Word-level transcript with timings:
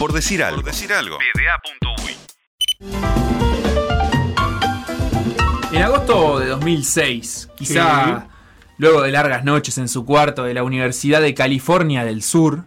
Por 0.00 0.14
decir 0.14 0.42
algo. 0.42 0.62
Por 0.62 0.72
decir 0.72 0.90
algo. 0.94 1.18
En 5.72 5.82
agosto 5.82 6.38
de 6.38 6.46
2006, 6.46 7.50
quizá 7.54 8.26
luego 8.78 9.02
de 9.02 9.10
largas 9.10 9.44
noches 9.44 9.76
en 9.76 9.88
su 9.88 10.06
cuarto 10.06 10.44
de 10.44 10.54
la 10.54 10.64
Universidad 10.64 11.20
de 11.20 11.34
California 11.34 12.02
del 12.02 12.22
Sur, 12.22 12.64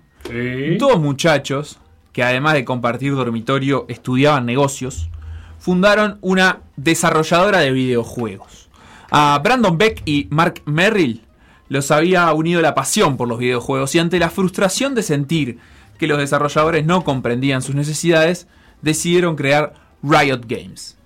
dos 0.78 1.00
muchachos, 1.00 1.80
que 2.12 2.22
además 2.22 2.54
de 2.54 2.66
compartir 2.66 3.16
dormitorio 3.16 3.88
estudiaban 3.90 4.46
negocios, 4.46 5.10
fundaron 5.58 6.20
una 6.22 6.60
desarrolladora 6.76 7.62
de 7.62 7.72
videojuegos. 7.72 8.70
A 9.10 9.42
Brandon 9.44 9.76
Beck 9.80 10.04
y 10.06 10.28
Mark 10.30 10.62
Merrill 10.66 11.24
los 11.68 11.90
había 11.90 12.32
unido 12.34 12.62
la 12.62 12.76
pasión 12.76 13.18
por 13.18 13.28
los 13.28 13.40
videojuegos 13.40 13.96
y 13.96 14.00
ante 14.00 14.20
la 14.20 14.30
frustración 14.30 14.94
de 14.94 15.02
sentir 15.02 15.58
que 16.04 16.08
los 16.08 16.18
desarrolladores 16.18 16.86
no 16.86 17.06
comprendían 17.06 17.62
sus 17.62 17.76
necesidades, 17.76 18.46
decidieron 18.82 19.38
crear 19.38 19.74
Riot 20.04 20.42
Games. 20.46 20.98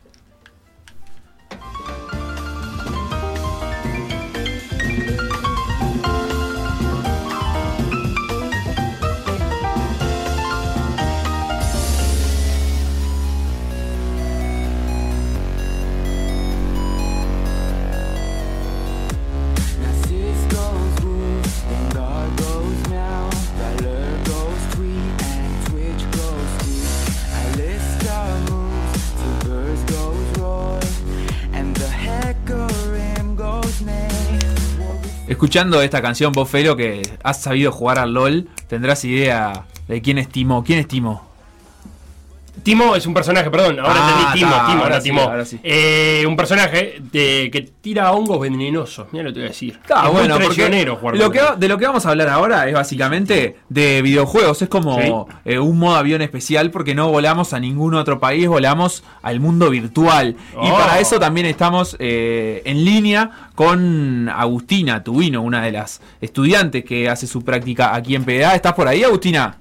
Escuchando 35.38 35.83
esta 35.83 36.02
canción, 36.02 36.31
vos, 36.31 36.49
Felo, 36.49 36.75
que 36.75 37.03
has 37.21 37.43
sabido 37.43 37.71
jugar 37.71 37.99
al 37.99 38.11
LOL, 38.11 38.49
tendrás 38.67 39.05
idea 39.05 39.66
de 39.88 40.02
quién 40.02 40.17
es 40.17 40.29
Timo. 40.29 40.63
¿Quién 40.63 40.79
es 40.79 40.88
Timo? 40.88 41.27
Timo 42.67 42.95
es 42.97 43.05
un 43.05 43.13
personaje, 43.13 43.49
perdón, 43.49 43.79
ahora 43.79 43.93
Ah, 43.95 44.09
entendí 44.19 44.39
Timo, 44.39 44.51
ta, 44.51 44.65
Timo, 44.67 44.83
ahora 44.83 44.97
sí, 45.01 45.03
Timo. 45.09 45.21
ahora 45.21 45.45
sí. 45.45 45.59
Eh, 45.63 46.25
un 46.27 46.35
personaje 46.35 46.97
de- 47.11 47.49
que 47.51 47.61
tira 47.81 48.11
hongos 48.11 48.41
venenosos, 48.41 49.07
mira 49.13 49.23
lo 49.23 49.29
que 49.29 49.33
te 49.35 49.39
voy 49.39 49.45
a 49.45 49.49
decir. 49.49 49.79
Está 49.81 50.05
es 50.07 50.11
bueno, 50.11 50.35
muy 50.35 50.43
traicionero 50.45 50.97
jugar 50.97 51.15
lo 51.15 51.31
que, 51.31 51.39
de 51.57 51.67
lo 51.69 51.77
que 51.77 51.85
vamos 51.85 52.05
a 52.05 52.09
hablar 52.09 52.27
ahora 52.27 52.67
es 52.67 52.73
básicamente 52.73 53.55
de 53.69 54.01
videojuegos. 54.01 54.61
Es 54.61 54.67
como 54.67 55.27
eh, 55.45 55.59
un 55.59 55.79
modo 55.79 55.95
avión 55.95 56.21
especial 56.21 56.69
porque 56.71 56.93
no 56.93 57.09
volamos 57.09 57.53
a 57.53 57.59
ningún 57.61 57.93
otro 57.95 58.19
país, 58.19 58.47
volamos 58.49 59.03
al 59.21 59.39
mundo 59.39 59.69
virtual. 59.69 60.35
Y 60.61 60.69
Oh. 60.69 60.77
para 60.77 60.99
eso 60.99 61.19
también 61.19 61.45
estamos 61.47 61.95
eh, 61.99 62.61
en 62.65 62.83
línea 62.83 63.31
con 63.55 64.27
Agustina 64.29 65.03
Tubino, 65.03 65.41
una 65.41 65.61
de 65.61 65.71
las 65.71 66.01
estudiantes 66.21 66.83
que 66.83 67.09
hace 67.09 67.27
su 67.27 67.43
práctica 67.43 67.95
aquí 67.95 68.13
en 68.15 68.25
PDA. 68.25 68.55
¿Estás 68.55 68.73
por 68.73 68.88
ahí, 68.88 69.03
Agustina? 69.03 69.55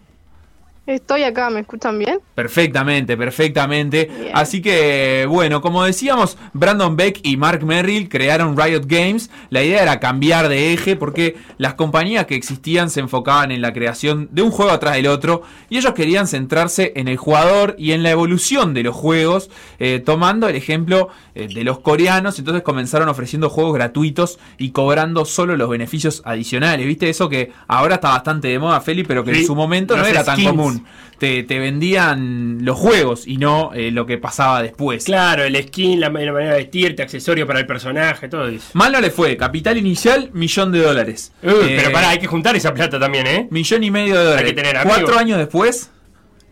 Estoy 0.87 1.25
acá, 1.25 1.51
¿me 1.51 1.61
escuchan 1.61 1.99
bien? 1.99 2.21
Perfectamente, 2.37 3.17
perfectamente. 3.17 4.05
Bien. 4.05 4.31
Así 4.35 4.63
que, 4.63 5.27
bueno, 5.29 5.61
como 5.61 5.83
decíamos, 5.83 6.39
Brandon 6.53 6.97
Beck 6.97 7.19
y 7.25 7.37
Mark 7.37 7.65
Merrill 7.65 8.09
crearon 8.09 8.57
Riot 8.57 8.83
Games. 8.87 9.31
La 9.51 9.65
idea 9.65 9.83
era 9.83 9.99
cambiar 9.99 10.49
de 10.49 10.73
eje 10.73 10.95
porque 10.95 11.37
las 11.59 11.75
compañías 11.75 12.27
que 12.27 12.37
existían 12.37 12.89
se 12.91 13.01
enfocaban 13.01 13.51
en 13.51 13.63
la 13.63 13.73
creación 13.73 14.29
de 14.31 14.43
un 14.43 14.53
juego 14.53 14.71
atrás 14.71 14.95
del 14.95 15.09
otro 15.09 15.43
y 15.69 15.79
ellos 15.79 15.93
querían 15.93 16.29
centrarse 16.29 16.93
en 16.95 17.09
el 17.09 17.17
jugador 17.17 17.75
y 17.79 17.91
en 17.91 18.05
la 18.05 18.11
evolución 18.11 18.73
de 18.73 18.85
los 18.85 18.95
juegos, 18.95 19.51
eh, 19.81 20.01
tomando 20.05 20.49
el 20.49 20.55
ejemplo 20.55 21.09
eh, 21.35 21.49
de 21.53 21.65
los 21.65 21.81
coreanos. 21.81 22.39
Entonces 22.39 22.63
comenzaron 22.63 23.09
ofreciendo 23.09 23.51
juegos 23.51 23.75
gratuitos 23.75 24.39
y 24.57 24.71
cobrando 24.71 25.25
solo 25.25 25.57
los 25.57 25.69
beneficios 25.69 26.23
adicionales. 26.25 26.87
¿Viste 26.87 27.09
eso 27.09 27.29
que 27.29 27.53
ahora 27.67 27.97
está 27.97 28.11
bastante 28.11 28.47
de 28.49 28.61
moda, 28.61 28.81
Feli, 28.81 29.03
pero 29.03 29.25
que 29.25 29.35
Sí, 29.35 29.41
en 29.41 29.47
su 29.47 29.57
momento 29.57 29.97
no 29.97 30.07
era 30.07 30.23
tan 30.25 30.37
skins. 30.37 30.76
Te, 31.19 31.43
te 31.45 31.59
vendían 31.59 32.59
los 32.63 32.77
juegos 32.79 33.27
y 33.27 33.39
no 33.39 33.73
eh, 33.75 33.91
lo 33.91 34.07
que 34.07 34.19
pasaba 34.19 34.63
después. 34.63 35.05
Claro, 35.05 35.45
el 35.45 35.57
skin, 35.63 36.01
la, 36.01 36.09
la 36.09 36.33
manera 36.33 36.53
de 36.53 36.59
vestirte, 36.59 37.03
accesorio 37.03 37.47
para 37.47 37.61
el 37.61 37.67
personaje, 37.67 38.29
todo 38.29 38.49
eso. 38.49 38.67
Mal 38.75 38.93
no 38.93 39.01
le 39.01 39.11
fue, 39.11 39.37
capital 39.37 39.77
inicial, 39.79 40.31
millón 40.33 40.73
de 40.73 40.81
dólares. 40.83 41.33
Uh, 41.43 41.49
Eh, 41.49 41.75
pero 41.79 41.93
pará, 41.93 42.11
hay 42.11 42.19
que 42.19 42.27
juntar 42.27 42.55
esa 42.57 42.75
plata 42.75 42.99
también, 42.99 43.27
¿eh? 43.27 43.49
Millón 43.51 43.85
y 43.85 43.91
medio 43.91 44.19
de 44.19 44.25
dólares. 44.25 44.53
que 44.53 44.63
tener 44.63 44.77
Cuatro 44.83 45.19
años 45.19 45.39
después, 45.39 45.91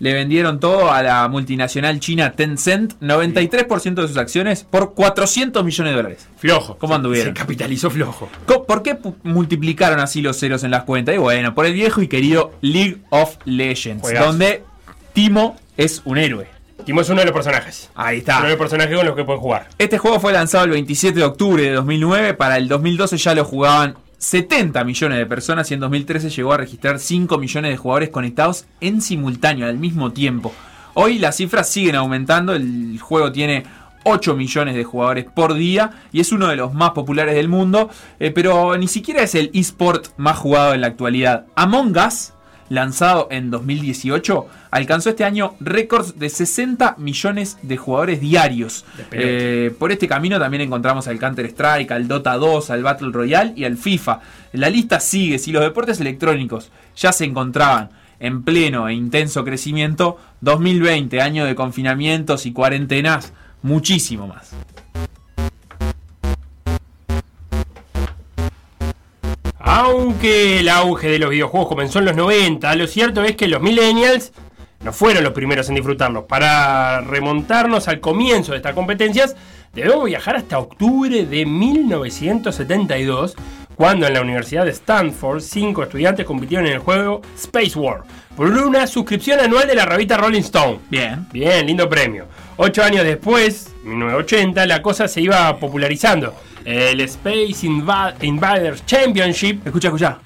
le 0.00 0.12
vendieron 0.12 0.60
todo 0.60 0.90
a 0.92 1.02
la 1.02 1.26
multinacional 1.28 2.00
china 2.00 2.32
Tencent, 2.32 2.94
93% 3.00 3.94
de 3.94 4.08
sus 4.08 4.16
acciones, 4.16 4.64
por 4.64 4.94
400 4.94 5.64
millones 5.64 5.92
de 5.92 5.96
dólares. 5.96 6.28
Flojo. 6.36 6.76
¿Cómo 6.78 6.94
anduvieron? 6.94 7.34
Se 7.34 7.38
capitalizó 7.40 7.90
flojo. 7.90 8.28
¿Por 8.66 8.82
qué 8.82 8.98
multiplicaron 9.22 10.00
así 10.00 10.20
los 10.22 10.38
ceros 10.38 10.64
en 10.64 10.70
las 10.70 10.82
cuentas? 10.84 11.14
Y 11.14 11.18
bueno, 11.18 11.54
por 11.54 11.66
el 11.66 11.72
viejo 11.72 12.02
y 12.02 12.08
querido 12.08 12.52
League 12.60 12.98
of 13.10 13.36
Legends, 13.44 14.02
Juegazo. 14.02 14.26
donde 14.26 14.62
Timo 15.12 15.56
es 15.76 16.02
un 16.04 16.18
héroe. 16.18 16.48
Timo 16.84 17.00
es 17.00 17.08
uno 17.08 17.20
de 17.20 17.26
los 17.26 17.34
personajes. 17.34 17.88
Ahí 17.94 18.16
Uno 18.16 18.18
está. 18.18 18.42
de 18.42 18.48
los 18.50 18.58
personajes 18.58 18.94
con 18.96 19.06
los 19.06 19.16
que 19.16 19.24
puedes 19.24 19.40
jugar. 19.40 19.68
Este 19.78 19.96
juego 19.96 20.20
fue 20.20 20.32
lanzado 20.32 20.64
el 20.64 20.72
27 20.72 21.18
de 21.18 21.24
octubre 21.24 21.62
de 21.62 21.70
2009. 21.72 22.34
Para 22.34 22.58
el 22.58 22.68
2012 22.68 23.16
ya 23.16 23.34
lo 23.34 23.44
jugaban 23.44 23.94
70 24.24 24.82
millones 24.84 25.18
de 25.18 25.26
personas 25.26 25.70
y 25.70 25.74
en 25.74 25.80
2013 25.80 26.30
llegó 26.30 26.54
a 26.54 26.56
registrar 26.56 26.98
5 26.98 27.36
millones 27.38 27.70
de 27.70 27.76
jugadores 27.76 28.08
conectados 28.08 28.64
en 28.80 29.02
simultáneo, 29.02 29.66
al 29.66 29.76
mismo 29.76 30.12
tiempo. 30.12 30.52
Hoy 30.94 31.18
las 31.18 31.36
cifras 31.36 31.68
siguen 31.68 31.96
aumentando. 31.96 32.54
El 32.54 32.98
juego 33.00 33.32
tiene 33.32 33.64
8 34.04 34.34
millones 34.34 34.76
de 34.76 34.84
jugadores 34.84 35.26
por 35.26 35.54
día 35.54 35.90
y 36.12 36.20
es 36.20 36.32
uno 36.32 36.48
de 36.48 36.56
los 36.56 36.72
más 36.72 36.90
populares 36.90 37.34
del 37.34 37.48
mundo. 37.48 37.90
eh, 38.18 38.30
pero 38.30 38.76
ni 38.78 38.88
siquiera 38.88 39.22
es 39.22 39.34
el 39.34 39.50
eSport 39.52 40.08
más 40.16 40.38
jugado 40.38 40.74
en 40.74 40.80
la 40.80 40.86
actualidad. 40.86 41.46
Among 41.54 41.96
Us 41.98 42.33
lanzado 42.68 43.28
en 43.30 43.50
2018, 43.50 44.46
alcanzó 44.70 45.10
este 45.10 45.24
año 45.24 45.54
récords 45.60 46.18
de 46.18 46.28
60 46.28 46.96
millones 46.98 47.58
de 47.62 47.76
jugadores 47.76 48.20
diarios. 48.20 48.84
Eh, 49.10 49.74
por 49.78 49.92
este 49.92 50.08
camino 50.08 50.38
también 50.38 50.62
encontramos 50.62 51.06
al 51.08 51.18
Counter-Strike, 51.18 51.92
al 51.92 52.08
Dota 52.08 52.36
2, 52.36 52.70
al 52.70 52.82
Battle 52.82 53.12
Royale 53.12 53.52
y 53.56 53.64
al 53.64 53.76
FIFA. 53.76 54.20
La 54.52 54.70
lista 54.70 55.00
sigue, 55.00 55.38
si 55.38 55.52
los 55.52 55.62
deportes 55.62 56.00
electrónicos 56.00 56.70
ya 56.96 57.12
se 57.12 57.24
encontraban 57.24 57.90
en 58.20 58.42
pleno 58.42 58.88
e 58.88 58.94
intenso 58.94 59.44
crecimiento, 59.44 60.18
2020, 60.40 61.20
año 61.20 61.44
de 61.44 61.54
confinamientos 61.54 62.46
y 62.46 62.52
cuarentenas, 62.52 63.32
muchísimo 63.62 64.26
más. 64.26 64.54
Aunque 69.76 70.60
el 70.60 70.68
auge 70.68 71.08
de 71.08 71.18
los 71.18 71.30
videojuegos 71.30 71.66
comenzó 71.66 71.98
en 71.98 72.04
los 72.04 72.14
90, 72.14 72.76
lo 72.76 72.86
cierto 72.86 73.24
es 73.24 73.34
que 73.34 73.48
los 73.48 73.60
millennials 73.60 74.32
no 74.84 74.92
fueron 74.92 75.24
los 75.24 75.32
primeros 75.32 75.68
en 75.68 75.74
disfrutarlos. 75.74 76.26
Para 76.26 77.00
remontarnos 77.00 77.88
al 77.88 77.98
comienzo 77.98 78.52
de 78.52 78.58
estas 78.58 78.74
competencias, 78.74 79.34
debemos 79.72 80.04
viajar 80.04 80.36
hasta 80.36 80.60
octubre 80.60 81.26
de 81.26 81.44
1972, 81.44 83.34
cuando 83.74 84.06
en 84.06 84.14
la 84.14 84.20
Universidad 84.20 84.64
de 84.64 84.70
Stanford 84.70 85.40
cinco 85.40 85.82
estudiantes 85.82 86.24
compitieron 86.24 86.68
en 86.68 86.74
el 86.74 86.78
juego 86.78 87.20
Space 87.34 87.76
War 87.76 88.04
por 88.36 88.46
una 88.46 88.86
suscripción 88.86 89.40
anual 89.40 89.66
de 89.66 89.74
la 89.74 89.86
revista 89.86 90.16
Rolling 90.16 90.42
Stone. 90.42 90.78
Bien. 90.88 91.26
Bien, 91.32 91.66
lindo 91.66 91.88
premio. 91.88 92.26
Ocho 92.56 92.82
años 92.84 93.04
después, 93.04 93.74
1980, 93.84 94.66
la 94.66 94.80
cosa 94.82 95.08
se 95.08 95.20
iba 95.20 95.58
popularizando. 95.58 96.34
El 96.64 97.00
Space 97.00 97.66
Inva- 97.66 98.14
Invaders 98.22 98.86
Championship. 98.86 99.66
Escucha, 99.66 99.88
escucha. 99.88 100.18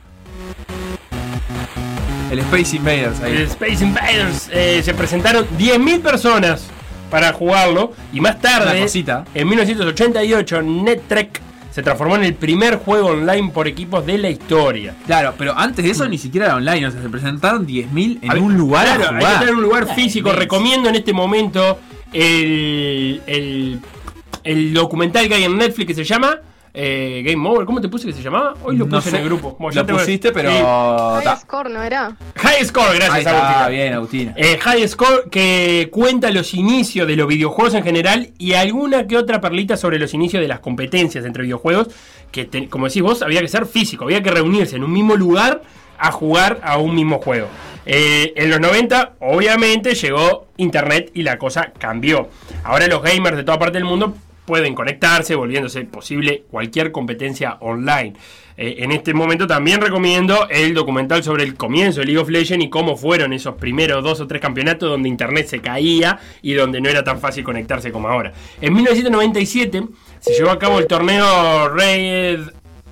El 2.31 2.39
Space 2.41 2.77
Invaders 2.77 3.21
ahí. 3.21 3.33
El 3.37 3.43
Space 3.43 3.83
Invaders 3.85 4.51
eh, 4.53 4.83
se 4.85 4.93
presentaron 4.95 5.47
10.000 5.59 6.01
personas 6.03 6.67
para 7.11 7.33
jugarlo. 7.33 7.93
Y 8.13 8.21
más 8.21 8.39
tarde, 8.41 8.87
en 9.35 9.49
1988, 9.49 10.63
NetTrek 10.63 11.41
se 11.73 11.83
transformó 11.83 12.17
en 12.17 12.25
el 12.25 12.35
primer 12.35 12.77
juego 12.77 13.09
online 13.09 13.51
por 13.51 13.67
equipos 13.67 14.05
de 14.05 14.19
la 14.19 14.29
historia. 14.29 14.95
Claro, 15.07 15.35
pero 15.39 15.57
antes 15.57 15.85
de 15.85 15.91
eso 15.93 16.07
ni 16.09 16.19
siquiera 16.19 16.47
era 16.47 16.57
online, 16.57 16.87
o 16.87 16.91
sea, 16.91 17.01
se 17.01 17.09
presentaron 17.09 17.67
10.000 17.67 18.19
en 18.23 18.31
Había- 18.31 18.43
un 18.43 18.57
lugar 18.57 18.85
Claro, 18.85 19.05
a 19.05 19.07
hay 19.07 19.09
que 19.15 19.17
jugar. 19.21 19.33
estar 19.33 19.49
en 19.49 19.55
un 19.55 19.63
lugar 19.63 19.95
físico. 19.95 20.33
Recomiendo 20.33 20.89
en 20.91 20.97
este 20.97 21.13
momento 21.15 21.79
el, 22.13 23.23
el, 23.27 23.81
el 24.45 24.75
documental 24.75 25.29
que 25.29 25.35
hay 25.35 25.45
en 25.45 25.57
Netflix 25.57 25.87
que 25.89 25.95
se 25.95 26.05
llama 26.05 26.39
eh, 26.75 27.23
Game 27.25 27.49
Over. 27.49 27.67
¿Cómo 27.67 27.81
te 27.81 27.89
puse 27.89 28.07
que 28.07 28.13
se 28.13 28.23
llamaba? 28.23 28.55
Hoy 28.63 28.77
lo 28.77 28.87
No 28.87 28.97
puse 28.97 29.11
sé. 29.11 29.17
en 29.17 29.23
el 29.23 29.29
grupo. 29.29 29.57
Bueno, 29.59 29.75
ya 29.75 29.81
Lo 29.81 29.87
te 29.87 29.93
pusiste, 29.95 30.31
pero... 30.33 30.51
Sí. 30.51 30.57
High 30.59 31.25
ta. 31.25 31.37
score, 31.37 31.71
¿no 31.71 31.83
era? 31.83 32.17
High 32.37 32.65
Score, 32.65 32.91
Ahí 32.91 32.97
gracias 32.99 33.19
está, 33.19 33.39
Agustina. 33.39 33.69
bien, 33.69 33.93
Agustina. 33.95 34.35
Eh, 34.37 34.59
High 34.61 34.89
Score 34.89 35.29
que 35.31 35.89
cuenta 35.91 36.31
los 36.31 36.55
inicios 36.55 37.09
de 37.09 37.17
los 37.17 37.27
videojuegos 37.27 37.75
en 37.75 37.83
general 37.83 38.31
y 38.39 38.53
alguna 38.53 39.07
que 39.07 39.17
otra 39.17 39.41
perlita 39.41 39.77
sobre 39.77 39.99
los 39.99 40.15
inicios 40.15 40.41
de 40.41 40.49
las 40.49 40.61
competencias 40.61 41.25
entre 41.25 41.43
videojuegos 41.43 41.89
que, 42.31 42.45
te- 42.45 42.69
como 42.69 42.87
decís 42.87 43.03
vos, 43.03 43.23
había 43.23 43.41
que 43.41 43.49
ser 43.49 43.67
físico, 43.67 44.05
había 44.05 44.23
que 44.23 44.31
reunirse 44.31 44.77
en 44.77 44.85
un 44.85 44.93
mismo 44.93 45.17
lugar 45.17 45.63
a 45.99 46.13
jugar 46.13 46.61
a 46.63 46.79
un 46.79 46.95
mismo 46.95 47.19
juego. 47.21 47.49
Eh, 47.87 48.35
en 48.37 48.51
los 48.51 48.61
90, 48.61 49.15
obviamente, 49.21 49.95
llegó 49.95 50.49
Internet 50.59 51.11
y 51.15 51.23
la 51.23 51.39
cosa 51.39 51.73
cambió. 51.79 52.29
Ahora 52.65 52.87
los 52.87 53.03
gamers 53.03 53.37
de 53.37 53.45
toda 53.45 53.59
parte 53.59 53.79
del 53.79 53.87
mundo 53.87 54.15
pueden 54.45 54.75
conectarse, 54.75 55.35
volviéndose 55.35 55.85
posible 55.85 56.45
cualquier 56.51 56.91
competencia 56.93 57.59
online. 57.61 58.15
Eh, 58.57 58.83
en 58.83 58.91
este 58.91 59.15
momento 59.15 59.47
también 59.47 59.81
recomiendo 59.81 60.49
el 60.51 60.75
documental 60.75 61.23
sobre 61.23 61.45
el 61.45 61.55
comienzo 61.55 62.01
de 62.01 62.07
League 62.07 62.19
of 62.19 62.29
Legends 62.29 62.65
y 62.65 62.69
cómo 62.69 62.97
fueron 62.97 63.33
esos 63.33 63.55
primeros 63.55 64.03
dos 64.03 64.21
o 64.21 64.27
tres 64.27 64.43
campeonatos 64.43 64.91
donde 64.91 65.09
internet 65.09 65.47
se 65.47 65.61
caía 65.61 66.19
y 66.43 66.55
donde 66.55 66.81
no 66.81 66.89
era 66.89 67.05
tan 67.05 67.21
fácil 67.21 67.45
conectarse 67.45 67.93
como 67.93 68.09
ahora. 68.09 68.33
En 68.61 68.75
1997 68.75 69.85
se 70.19 70.33
llevó 70.33 70.51
a 70.51 70.59
cabo 70.59 70.79
el 70.79 70.89
torneo 70.89 71.69
Red 71.69 72.41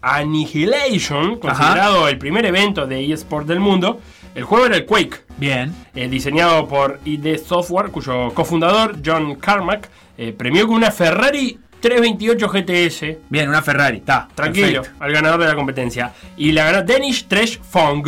Annihilation, 0.06 1.41
considerado 1.41 2.06
el 2.06 2.17
primer 2.17 2.47
evento 2.47 2.87
de 2.87 3.12
eSport 3.12 3.47
del 3.47 3.58
mundo. 3.58 4.00
El 4.37 4.44
juego 4.44 4.67
era 4.67 4.76
el 4.76 4.87
Quake. 4.87 5.25
Bien. 5.37 5.75
Eh, 5.97 6.08
diseñado 6.08 6.69
por 6.69 7.00
ID 7.05 7.38
Software, 7.38 7.91
cuyo 7.91 8.32
cofundador, 8.32 8.97
John 9.05 9.35
Carmack, 9.35 9.88
eh, 10.17 10.32
premió 10.32 10.67
con 10.69 10.76
una 10.76 10.93
Ferrari 10.93 11.58
328 11.81 12.49
GTS. 12.49 13.19
Bien, 13.29 13.49
una 13.49 13.62
Ferrari, 13.62 13.99
está. 13.99 14.29
Tranquilo, 14.32 14.82
perfecto. 14.82 15.05
al 15.05 15.12
ganador 15.12 15.41
de 15.41 15.47
la 15.49 15.55
competencia. 15.56 16.12
Y 16.37 16.52
la 16.52 16.70
ganó 16.70 16.82
Danish 16.87 17.26
Tresh 17.26 17.59
Fong. 17.61 18.06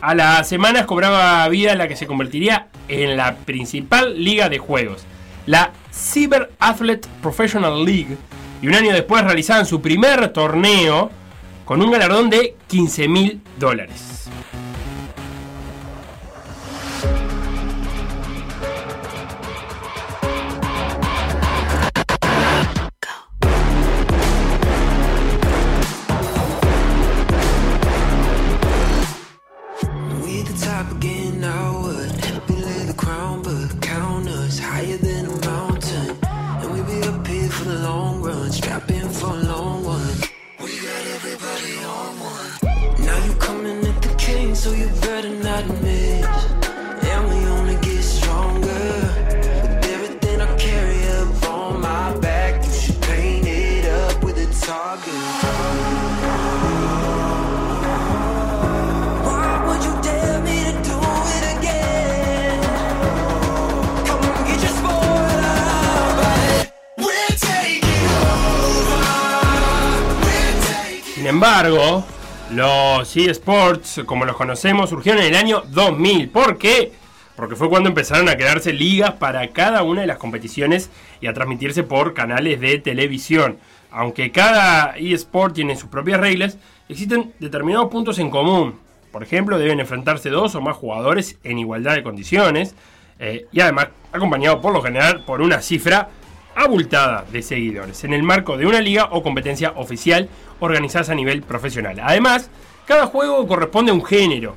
A 0.00 0.14
las 0.16 0.48
semanas 0.48 0.86
cobraba 0.86 1.48
vida 1.48 1.76
la 1.76 1.86
que 1.86 1.94
se 1.94 2.08
convertiría 2.08 2.66
en 2.88 3.16
la 3.16 3.36
principal 3.36 4.22
liga 4.22 4.48
de 4.48 4.58
juegos, 4.58 5.04
la 5.46 5.70
Cyber 5.92 6.50
Athlete 6.58 7.08
Professional 7.22 7.84
League. 7.84 8.16
Y 8.62 8.68
un 8.68 8.74
año 8.74 8.92
después 8.92 9.24
realizaban 9.24 9.66
su 9.66 9.82
primer 9.82 10.28
torneo 10.28 11.10
con 11.64 11.82
un 11.82 11.90
galardón 11.90 12.30
de 12.30 12.54
15 12.68 13.08
mil 13.08 13.40
dólares. 13.58 14.11
Sin 71.22 71.28
embargo, 71.28 72.04
los 72.50 73.16
eSports, 73.16 74.00
como 74.06 74.24
los 74.24 74.34
conocemos, 74.34 74.90
surgieron 74.90 75.22
en 75.22 75.28
el 75.28 75.36
año 75.36 75.62
2000. 75.68 76.30
¿Por 76.30 76.58
qué? 76.58 76.90
Porque 77.36 77.54
fue 77.54 77.68
cuando 77.68 77.88
empezaron 77.88 78.28
a 78.28 78.34
crearse 78.34 78.72
ligas 78.72 79.12
para 79.12 79.46
cada 79.50 79.84
una 79.84 80.00
de 80.00 80.08
las 80.08 80.16
competiciones 80.16 80.90
y 81.20 81.28
a 81.28 81.32
transmitirse 81.32 81.84
por 81.84 82.12
canales 82.12 82.58
de 82.58 82.76
televisión. 82.80 83.58
Aunque 83.92 84.32
cada 84.32 84.96
eSport 84.96 85.54
tiene 85.54 85.76
sus 85.76 85.88
propias 85.88 86.18
reglas, 86.18 86.58
existen 86.88 87.32
determinados 87.38 87.88
puntos 87.88 88.18
en 88.18 88.28
común. 88.28 88.80
Por 89.12 89.22
ejemplo, 89.22 89.58
deben 89.58 89.78
enfrentarse 89.78 90.28
dos 90.28 90.56
o 90.56 90.60
más 90.60 90.76
jugadores 90.76 91.38
en 91.44 91.60
igualdad 91.60 91.94
de 91.94 92.02
condiciones 92.02 92.74
eh, 93.20 93.46
y 93.52 93.60
además 93.60 93.90
acompañado 94.12 94.60
por 94.60 94.72
lo 94.72 94.82
general 94.82 95.22
por 95.24 95.40
una 95.40 95.62
cifra 95.62 96.08
abultada 96.54 97.24
de 97.30 97.42
seguidores 97.42 98.04
en 98.04 98.12
el 98.12 98.22
marco 98.22 98.56
de 98.56 98.66
una 98.66 98.80
liga 98.80 99.08
o 99.10 99.22
competencia 99.22 99.72
oficial 99.76 100.28
organizadas 100.60 101.10
a 101.10 101.14
nivel 101.14 101.42
profesional. 101.42 102.00
Además, 102.00 102.50
cada 102.86 103.06
juego 103.06 103.46
corresponde 103.46 103.90
a 103.90 103.94
un 103.94 104.04
género 104.04 104.56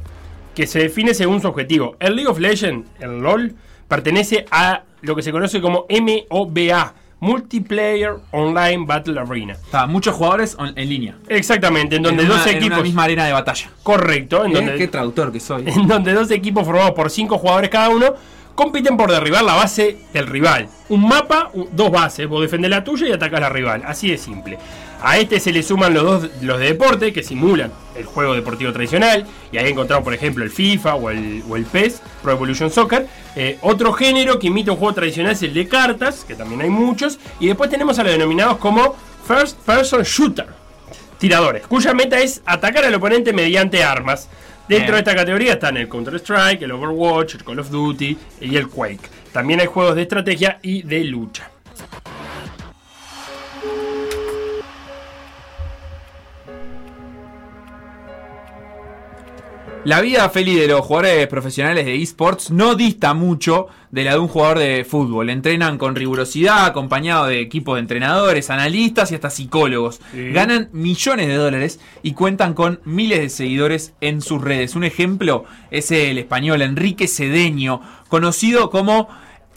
que 0.53 0.67
se 0.67 0.79
define 0.79 1.13
según 1.13 1.41
su 1.41 1.47
objetivo. 1.47 1.95
El 1.99 2.15
League 2.15 2.29
of 2.29 2.39
Legends, 2.39 2.89
el 2.99 3.19
LOL, 3.19 3.55
pertenece 3.87 4.45
a 4.51 4.83
lo 5.01 5.15
que 5.15 5.21
se 5.21 5.31
conoce 5.31 5.61
como 5.61 5.85
MOBA, 5.89 6.93
Multiplayer 7.25 8.15
Online 8.31 8.85
Battle 8.85 9.19
Arena. 9.19 9.53
Está, 9.53 9.85
muchos 9.87 10.15
jugadores 10.15 10.55
on- 10.59 10.73
en 10.75 10.89
línea. 10.89 11.15
Exactamente, 11.27 11.95
en 11.97 12.03
donde 12.03 12.23
en 12.23 12.29
una, 12.29 12.37
dos 12.39 12.47
en 12.47 12.57
una 12.57 12.65
equipos. 12.65 12.83
misma 12.83 13.03
arena 13.03 13.25
de 13.25 13.33
batalla. 13.33 13.69
Correcto, 13.83 14.45
en 14.45 14.51
¿Eh? 14.51 14.53
donde 14.55 14.75
Qué 14.75 14.87
traductor 14.87 15.31
que 15.31 15.39
soy. 15.39 15.63
en 15.67 15.87
donde 15.87 16.13
dos 16.13 16.31
equipos 16.31 16.65
formados 16.65 16.91
por 16.91 17.09
cinco 17.09 17.37
jugadores 17.37 17.69
cada 17.69 17.89
uno 17.89 18.13
compiten 18.55 18.95
por 18.95 19.11
derribar 19.11 19.43
la 19.43 19.53
base 19.55 19.97
del 20.13 20.27
rival. 20.27 20.69
Un 20.89 21.07
mapa, 21.07 21.49
u- 21.53 21.67
dos 21.71 21.91
bases, 21.91 22.27
vos 22.27 22.41
defendés 22.41 22.69
la 22.71 22.83
tuya 22.83 23.07
y 23.07 23.11
atacás 23.11 23.41
la 23.41 23.49
rival. 23.49 23.83
Así 23.85 24.09
de 24.09 24.17
simple. 24.17 24.57
A 25.03 25.17
este 25.17 25.39
se 25.39 25.51
le 25.51 25.61
suman 25.61 25.93
los 25.93 26.03
dos 26.03 26.29
los 26.41 26.57
de 26.57 26.67
deporte 26.67 27.11
que 27.11 27.21
simulan 27.21 27.71
el 27.95 28.05
juego 28.05 28.33
deportivo 28.33 28.71
tradicional. 28.71 29.25
Y 29.51 29.57
ahí 29.57 29.69
encontramos, 29.71 30.03
por 30.03 30.13
ejemplo, 30.13 30.43
el 30.43 30.49
FIFA 30.51 30.95
o 30.95 31.09
el, 31.09 31.43
o 31.49 31.55
el 31.57 31.65
PES, 31.65 32.01
Pro 32.25 32.33
Evolution 32.33 32.71
Soccer. 32.71 33.07
Eh, 33.35 33.57
otro 33.61 33.93
género 33.93 34.39
que 34.39 34.47
imita 34.47 34.71
un 34.71 34.77
juego 34.77 34.95
tradicional 34.95 35.33
es 35.33 35.43
el 35.43 35.53
de 35.53 35.67
cartas, 35.67 36.25
que 36.27 36.35
también 36.35 36.61
hay 36.61 36.69
muchos. 36.69 37.19
Y 37.39 37.47
después 37.47 37.69
tenemos 37.69 37.97
a 37.99 38.03
los 38.03 38.11
denominados 38.11 38.57
como 38.57 38.95
First 39.25 39.59
Person 39.59 40.03
Shooter 40.03 40.47
tiradores, 41.17 41.65
cuya 41.67 41.93
meta 41.93 42.19
es 42.19 42.41
atacar 42.45 42.83
al 42.83 42.93
oponente 42.95 43.31
mediante 43.31 43.83
armas. 43.83 44.27
Dentro 44.67 44.95
de 44.95 44.99
esta 44.99 45.15
categoría 45.15 45.53
están 45.53 45.77
el 45.77 45.87
Counter-Strike, 45.87 46.63
el 46.63 46.71
Overwatch, 46.71 47.35
el 47.35 47.43
Call 47.43 47.59
of 47.59 47.69
Duty 47.69 48.17
y 48.41 48.55
el 48.57 48.67
Quake. 48.67 49.09
También 49.31 49.59
hay 49.59 49.67
juegos 49.67 49.95
de 49.95 50.01
estrategia 50.01 50.59
y 50.63 50.81
de 50.81 51.03
lucha. 51.03 51.54
La 59.85 60.01
vida 60.01 60.27
feliz 60.31 60.59
de 60.59 60.67
los 60.67 60.81
jugadores 60.81 61.27
profesionales 61.27 61.85
de 61.85 62.01
esports 62.01 62.49
no 62.49 62.73
dista 62.73 63.13
mucho 63.13 63.67
de 63.91 64.03
la 64.03 64.13
de 64.13 64.17
un 64.17 64.27
jugador 64.27 64.57
de 64.57 64.83
fútbol. 64.83 65.29
Entrenan 65.29 65.77
con 65.77 65.95
rigurosidad, 65.95 66.65
acompañado 66.65 67.27
de 67.27 67.39
equipo 67.39 67.75
de 67.75 67.81
entrenadores, 67.81 68.49
analistas 68.49 69.11
y 69.11 69.15
hasta 69.15 69.29
psicólogos. 69.29 70.01
Sí. 70.11 70.31
Ganan 70.31 70.69
millones 70.73 71.27
de 71.27 71.35
dólares 71.35 71.79
y 72.01 72.13
cuentan 72.13 72.55
con 72.55 72.79
miles 72.83 73.19
de 73.19 73.29
seguidores 73.29 73.93
en 74.01 74.23
sus 74.23 74.41
redes. 74.41 74.75
Un 74.75 74.85
ejemplo 74.85 75.45
es 75.69 75.91
el 75.91 76.17
español 76.17 76.63
Enrique 76.63 77.07
Cedeño, 77.07 77.79
conocido 78.09 78.71
como 78.71 79.07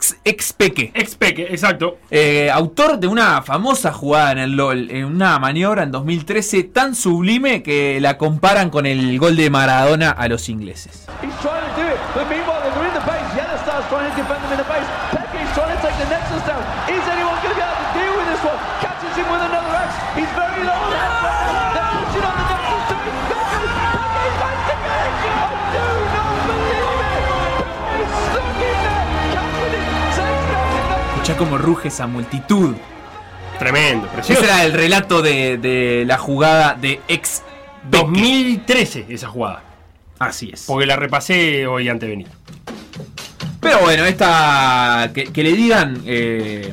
Ex- 0.09 0.21
Expeque. 0.25 0.91
Expeque, 0.95 1.43
exacto. 1.51 1.99
Eh, 2.11 2.51
autor 2.51 2.99
de 2.99 3.07
una 3.07 3.43
famosa 3.43 3.93
jugada 3.93 4.33
en 4.33 4.39
el 4.39 4.53
LOL, 4.57 4.91
en 4.91 5.05
una 5.05 5.39
maniobra 5.39 5.83
en 5.83 5.91
2013 5.91 6.65
tan 6.65 6.95
sublime 6.95 7.63
que 7.63 8.01
la 8.01 8.17
comparan 8.19 8.71
con 8.71 8.87
el 8.87 9.19
gol 9.19 9.37
de 9.37 9.51
Maradona 9.51 10.11
a 10.11 10.29
los 10.29 10.49
ingleses. 10.49 11.07
Escuchá 31.29 31.45
cómo 31.45 31.59
ruge 31.59 31.89
esa 31.89 32.07
multitud. 32.07 32.75
Tremendo, 33.59 34.09
precioso. 34.09 34.41
Ese 34.41 34.51
era 34.51 34.65
el 34.65 34.73
relato 34.73 35.21
de, 35.21 35.59
de 35.59 36.05
la 36.07 36.17
jugada 36.17 36.73
de 36.73 37.03
ex 37.07 37.43
2013 37.91 39.05
esa 39.11 39.29
jugada. 39.29 39.63
Así 40.19 40.49
es. 40.51 40.65
Porque 40.67 40.87
la 40.87 40.97
repasé 40.97 41.67
hoy 41.67 41.91
antes 41.91 42.09
de 42.09 42.17
venir. 42.17 42.29
Pero 43.61 43.81
bueno, 43.81 44.07
esta. 44.07 45.11
Que, 45.13 45.25
que 45.25 45.43
le 45.43 45.53
digan 45.53 46.01
eh, 46.07 46.73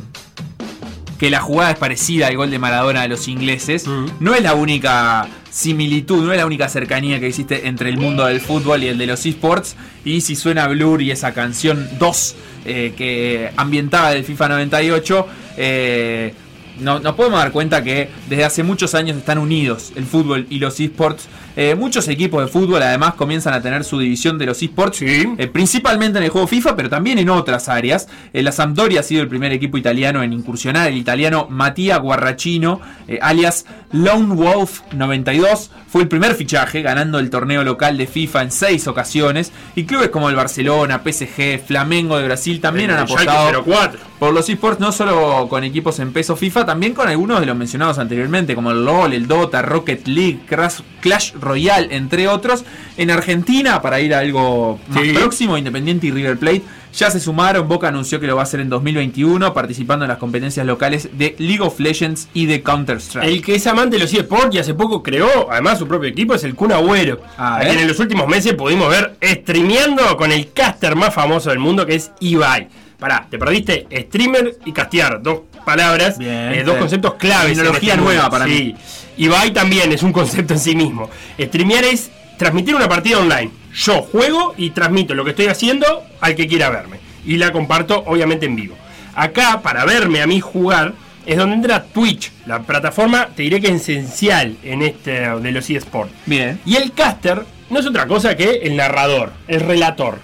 que 1.20 1.30
la 1.30 1.42
jugada 1.42 1.72
es 1.72 1.78
parecida 1.78 2.28
al 2.28 2.38
gol 2.38 2.50
de 2.50 2.58
Maradona 2.58 3.02
de 3.02 3.10
los 3.10 3.28
ingleses. 3.28 3.86
No 4.22 4.36
es 4.36 4.42
la 4.42 4.54
única 4.54 5.28
similitud, 5.56 6.22
no 6.26 6.34
es 6.34 6.38
la 6.38 6.46
única 6.46 6.68
cercanía 6.68 7.18
que 7.22 7.28
existe 7.28 7.68
entre 7.68 7.88
el 7.90 7.96
mundo 7.98 8.26
del 8.26 8.42
fútbol 8.42 8.84
y 8.84 8.88
el 8.88 8.98
de 8.98 9.08
los 9.08 9.26
esports. 9.26 9.78
Y 10.04 10.20
si 10.20 10.36
suena 10.36 10.68
Blur 10.68 11.02
y 11.02 11.12
esa 11.12 11.34
canción 11.34 11.88
2 11.98 12.36
eh, 12.66 12.94
que 12.98 13.52
ambientaba 13.56 14.12
del 14.12 14.26
FIFA 14.26 14.50
98. 14.50 15.28
Eh, 15.56 16.34
no- 16.82 17.00
nos 17.00 17.16
podemos 17.16 17.40
dar 17.40 17.54
cuenta 17.54 17.82
que 17.86 18.10
desde 18.28 18.44
hace 18.44 18.64
muchos 18.64 18.96
años 18.96 19.16
están 19.18 19.38
unidos 19.38 19.94
el 19.96 20.06
fútbol 20.06 20.46
y 20.50 20.60
los 20.60 20.78
esports 20.82 21.28
Eh, 21.56 21.76
muchos 21.76 22.08
equipos 22.08 22.44
de 22.44 22.48
fútbol 22.52 22.82
además 22.82 23.14
comienzan 23.16 23.54
a 23.54 23.62
tener 23.62 23.84
su 23.84 23.98
división 24.00 24.38
de 24.38 24.46
los 24.46 24.62
esports, 24.62 24.98
Sí. 24.98 25.28
eh, 25.38 25.48
principalmente 25.48 26.18
en 26.18 26.26
el 26.26 26.30
juego 26.30 26.48
FIFA, 26.48 26.76
pero 26.76 26.90
también 26.90 27.18
en 27.20 27.30
otras 27.30 27.70
áreas. 27.70 28.08
Eh, 28.34 28.44
la 28.44 28.52
Sampdoria 28.52 29.00
ha 29.00 29.04
sido 29.04 29.22
el 29.22 29.28
primer 29.28 29.52
equipo 29.52 29.78
italiano 29.78 30.24
en 30.24 30.34
incursionar, 30.34 30.88
el 30.90 30.98
italiano 30.98 31.48
Mattia 31.50 31.98
Guarracino, 31.98 32.82
alias 33.22 33.66
Lone 33.92 34.36
Wolf 34.36 34.82
92, 34.94 35.72
fue 35.88 36.02
el 36.02 36.08
primer 36.08 36.36
fichaje, 36.36 36.82
ganando 36.82 37.20
el 37.20 37.30
torneo 37.30 37.64
local 37.64 37.98
de 37.98 38.08
FIFA 38.08 38.42
en 38.44 38.52
seis 38.52 38.88
ocasiones, 38.88 39.52
y 39.76 39.86
clubes 39.86 40.10
como 40.10 40.30
el 40.30 40.36
Barcelona, 40.36 41.02
PSG, 41.04 41.60
Flamengo 41.66 42.18
de 42.18 42.26
Brasil 42.26 42.60
también 42.60 42.90
han 42.92 42.98
El 42.98 43.04
apostado 43.04 43.64
04. 43.64 44.00
por 44.20 44.34
los 44.34 44.50
esports 44.50 44.80
no 44.80 44.92
solo 44.92 45.48
con 45.50 45.64
equipos 45.64 46.00
en 46.00 46.12
peso 46.12 46.36
FIFA, 46.36 46.66
también 46.66 46.94
con 46.94 47.08
algunos 47.08 47.40
de 47.40 47.46
los 47.46 47.56
mencionados 47.56 47.98
anteriormente, 48.00 48.56
como 48.56 48.72
el 48.72 48.84
LOL, 48.84 49.14
el 49.14 49.28
Dota, 49.28 49.62
Rocket 49.62 50.08
League, 50.08 50.40
Crash, 50.48 50.80
Clash 51.00 51.34
Royale, 51.46 51.96
entre 51.96 52.28
otros. 52.28 52.66
En 52.98 53.12
Argentina, 53.12 53.82
para 53.82 54.02
ir 54.02 54.14
a 54.14 54.20
algo 54.20 54.80
más 54.90 55.04
Sí. 55.04 55.14
próximo, 55.14 55.58
Independiente 55.58 56.08
y 56.08 56.12
River 56.12 56.38
Plate 56.38 56.62
ya 56.94 57.12
se 57.12 57.20
sumaron. 57.20 57.68
Boca 57.68 57.90
anunció 57.90 58.20
que 58.22 58.28
lo 58.28 58.36
va 58.36 58.42
a 58.42 58.44
hacer 58.44 58.62
en 58.62 58.70
2021, 58.70 59.54
participando 59.54 60.06
en 60.06 60.10
las 60.10 60.18
competencias 60.18 60.66
locales 60.66 61.10
de 61.18 61.36
League 61.40 61.62
of 61.62 61.78
Legends 61.80 62.30
y 62.34 62.46
de 62.46 62.62
Counter-Strike. 62.64 63.28
El 63.28 63.42
que 63.42 63.56
es 63.56 63.68
amante 63.68 63.98
de 63.98 64.04
los 64.04 64.14
eSports 64.14 64.56
y 64.56 64.60
hace 64.60 64.74
poco 64.74 65.04
creó 65.04 65.52
además 65.52 65.78
su 65.80 65.88
propio 65.88 66.08
equipo 66.10 66.36
es 66.36 66.44
el 66.46 66.56
Kun 66.56 66.72
Agüero. 66.72 67.22
A 67.38 67.56
a 67.56 67.60
ver. 67.60 67.68
quien 67.68 67.80
en 67.80 67.88
los 67.90 68.00
últimos 68.00 68.28
meses 68.30 68.54
pudimos 68.54 68.90
ver 68.90 69.16
streameando 69.22 70.16
con 70.18 70.32
el 70.32 70.52
caster 70.54 70.96
más 70.96 71.14
famoso 71.14 71.50
del 71.50 71.60
mundo 71.60 71.86
que 71.86 71.96
es 71.96 72.12
Ibai. 72.22 72.68
Pará, 73.00 73.28
te 73.30 73.38
perdiste 73.38 73.88
streamer 73.92 74.58
y 74.66 74.72
castear, 74.72 75.22
dos 75.22 75.42
palabras, 75.66 76.18
Bien, 76.18 76.54
eh, 76.54 76.64
dos 76.64 76.78
conceptos 76.78 77.16
claves. 77.16 77.58
Tecnología 77.58 77.94
este 77.94 78.04
nueva 78.04 78.30
para 78.30 78.46
sí. 78.46 78.76
Ibai 79.18 79.52
también 79.52 79.92
es 79.92 80.04
un 80.04 80.14
concepto 80.14 80.54
en 80.54 80.60
sí 80.60 80.76
mismo. 80.76 81.10
Streamear 81.40 81.84
es 81.86 82.12
transmitir 82.38 82.76
una 82.76 82.88
partida 82.88 83.20
online. 83.20 83.52
Yo 83.74 84.02
juego 84.04 84.54
y 84.58 84.70
transmito 84.72 85.14
lo 85.14 85.24
que 85.24 85.32
estoy 85.32 85.48
haciendo 85.48 86.04
al 86.22 86.36
que 86.36 86.48
quiera 86.48 86.70
verme. 86.70 87.00
Y 87.26 87.38
la 87.38 87.52
comparto 87.52 88.04
obviamente 88.06 88.46
en 88.46 88.56
vivo. 88.56 88.76
Acá, 89.16 89.62
para 89.62 89.86
verme 89.86 90.22
a 90.22 90.28
mí 90.28 90.40
jugar, 90.40 90.94
es 91.26 91.38
donde 91.38 91.56
entra 91.56 91.84
Twitch, 91.84 92.32
la 92.46 92.62
plataforma, 92.62 93.30
te 93.36 93.44
diré 93.44 93.60
que 93.60 93.68
es 93.68 93.82
esencial 93.82 94.58
en 94.64 94.82
este 94.82 95.12
de 95.12 95.52
los 95.52 95.70
eSports. 95.70 96.12
Bien. 96.26 96.60
Y 96.66 96.76
el 96.76 96.92
caster 96.92 97.44
no 97.70 97.80
es 97.80 97.86
otra 97.86 98.08
cosa 98.08 98.36
que 98.36 98.60
el 98.64 98.76
narrador, 98.76 99.34
el 99.48 99.62
relator. 99.62 100.20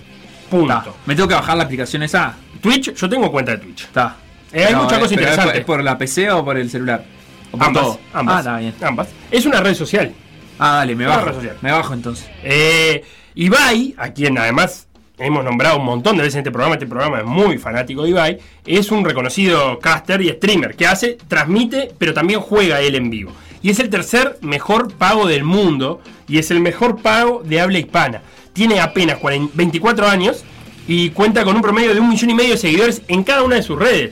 Punto. 0.51 0.97
Me 1.07 1.15
tengo 1.15 1.27
que 1.27 1.33
bajar 1.35 1.57
la 1.57 1.63
aplicación 1.63 2.03
esa. 2.03 2.35
Twitch, 2.61 2.93
yo 2.93 3.09
tengo 3.09 3.31
cuenta 3.31 3.53
de 3.53 3.57
Twitch. 3.57 3.85
Está. 3.85 4.17
Eh, 4.53 4.65
hay 4.65 4.75
mucha 4.75 4.99
cosa 4.99 4.99
pero 4.99 5.01
es 5.01 5.09
por- 5.09 5.21
interesante. 5.21 5.57
¿Es 5.59 5.65
por 5.65 5.83
la 5.83 5.97
PC 5.97 6.29
o 6.31 6.45
por 6.45 6.57
el 6.57 6.69
celular? 6.69 7.03
¿O 7.51 7.57
por 7.57 7.67
Ambas, 7.67 7.83
todo? 7.83 7.99
ambas, 8.13 8.35
Ah, 8.35 8.39
está 8.39 8.57
bien. 8.59 8.73
ambas. 8.83 9.07
Es 9.31 9.45
una 9.45 9.61
red 9.61 9.73
social. 9.73 10.13
Ah, 10.59 10.75
dale, 10.75 10.95
me 10.95 11.05
bajo. 11.05 11.25
red 11.25 11.33
social. 11.35 11.57
Me 11.61 11.71
bajo 11.71 11.93
entonces. 11.93 12.29
Eh, 12.43 13.03
Ibai, 13.35 13.95
a 13.97 14.09
quien 14.09 14.37
además 14.37 14.87
hemos 15.17 15.43
nombrado 15.43 15.77
un 15.77 15.85
montón 15.85 16.17
de 16.17 16.23
veces 16.23 16.35
en 16.35 16.39
este 16.39 16.51
programa, 16.51 16.75
este 16.75 16.85
programa 16.87 17.19
es 17.19 17.25
muy 17.25 17.57
fanático 17.57 18.03
de 18.03 18.09
Ibai, 18.09 18.39
es 18.65 18.91
un 18.91 19.05
reconocido 19.05 19.79
caster 19.79 20.21
y 20.21 20.29
streamer 20.29 20.75
que 20.75 20.85
hace, 20.87 21.17
transmite, 21.27 21.91
pero 21.97 22.13
también 22.13 22.41
juega 22.41 22.81
él 22.81 22.95
en 22.95 23.09
vivo. 23.09 23.31
Y 23.63 23.69
es 23.69 23.79
el 23.79 23.89
tercer 23.89 24.37
mejor 24.41 24.93
pago 24.93 25.27
del 25.27 25.43
mundo 25.43 26.01
y 26.27 26.39
es 26.39 26.51
el 26.51 26.59
mejor 26.59 27.01
pago 27.01 27.41
de 27.45 27.61
habla 27.61 27.77
hispana. 27.79 28.21
Tiene 28.53 28.79
apenas 28.79 29.17
40 29.17 29.51
24 29.55 30.07
años 30.07 30.43
y 30.87 31.09
cuenta 31.11 31.43
con 31.43 31.55
un 31.55 31.61
promedio 31.61 31.93
de 31.93 31.99
un 31.99 32.09
millón 32.09 32.29
y 32.31 32.33
medio 32.33 32.51
de 32.51 32.57
seguidores 32.57 33.01
en 33.07 33.23
cada 33.23 33.43
una 33.43 33.55
de 33.55 33.63
sus 33.63 33.77
redes. 33.79 34.11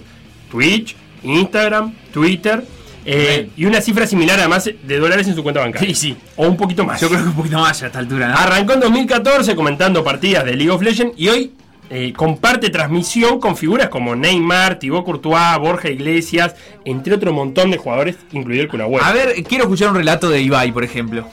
Twitch, 0.51 0.95
Instagram, 1.23 1.93
Twitter. 2.13 2.63
eh, 3.05 3.49
y 3.57 3.65
una 3.65 3.81
cifra 3.81 4.05
similar 4.05 4.37
además 4.39 4.65
de 4.65 4.99
dólares 4.99 5.27
en 5.27 5.35
su 5.35 5.41
cuenta 5.43 5.61
bancaria. 5.61 5.89
Sí, 5.89 5.95
sí. 5.95 6.17
O 6.35 6.47
un 6.47 6.57
poquito 6.57 6.85
más. 6.85 7.01
Yo 7.01 7.09
creo 7.09 7.21
que 7.21 7.27
un 7.29 7.35
poquito 7.35 7.57
más 7.59 7.81
a 7.81 7.87
esta 7.87 7.99
altura, 7.99 8.27
¿no? 8.29 8.37
Arrancó 8.37 8.73
en 8.73 8.81
2014 8.81 9.55
comentando 9.55 10.03
partidas 10.03 10.45
de 10.45 10.55
League 10.55 10.69
of 10.69 10.81
Legends 10.81 11.13
y 11.17 11.27
hoy 11.27 11.51
eh, 11.89 12.13
comparte 12.15 12.69
transmisión 12.69 13.39
con 13.39 13.57
figuras 13.57 13.89
como 13.89 14.15
Neymar, 14.15 14.77
Thibaut 14.77 15.05
Courtois, 15.05 15.57
Borja 15.59 15.89
Iglesias, 15.89 16.55
entre 16.85 17.15
otro 17.15 17.33
montón 17.33 17.71
de 17.71 17.77
jugadores, 17.77 18.15
incluido 18.31 18.63
el 18.63 18.69
Kun. 18.69 18.81
A 19.01 19.11
ver, 19.11 19.43
quiero 19.43 19.63
escuchar 19.63 19.89
un 19.89 19.95
relato 19.95 20.29
de 20.29 20.41
Ibai, 20.41 20.71
por 20.71 20.83
ejemplo. 20.83 21.27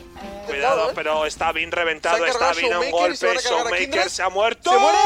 Cuidado, 0.57 0.93
pero 0.95 1.27
está 1.27 1.53
bien 1.53 1.71
reventado, 1.71 2.25
está 2.25 2.53
bien 2.53 2.77
un 2.77 2.91
golpe. 2.91 3.37
Showmaker 3.39 4.11
se 4.11 4.23
ha 4.23 4.29
muerto. 4.29 4.71
¿Se 4.71 4.79
muere? 4.79 4.99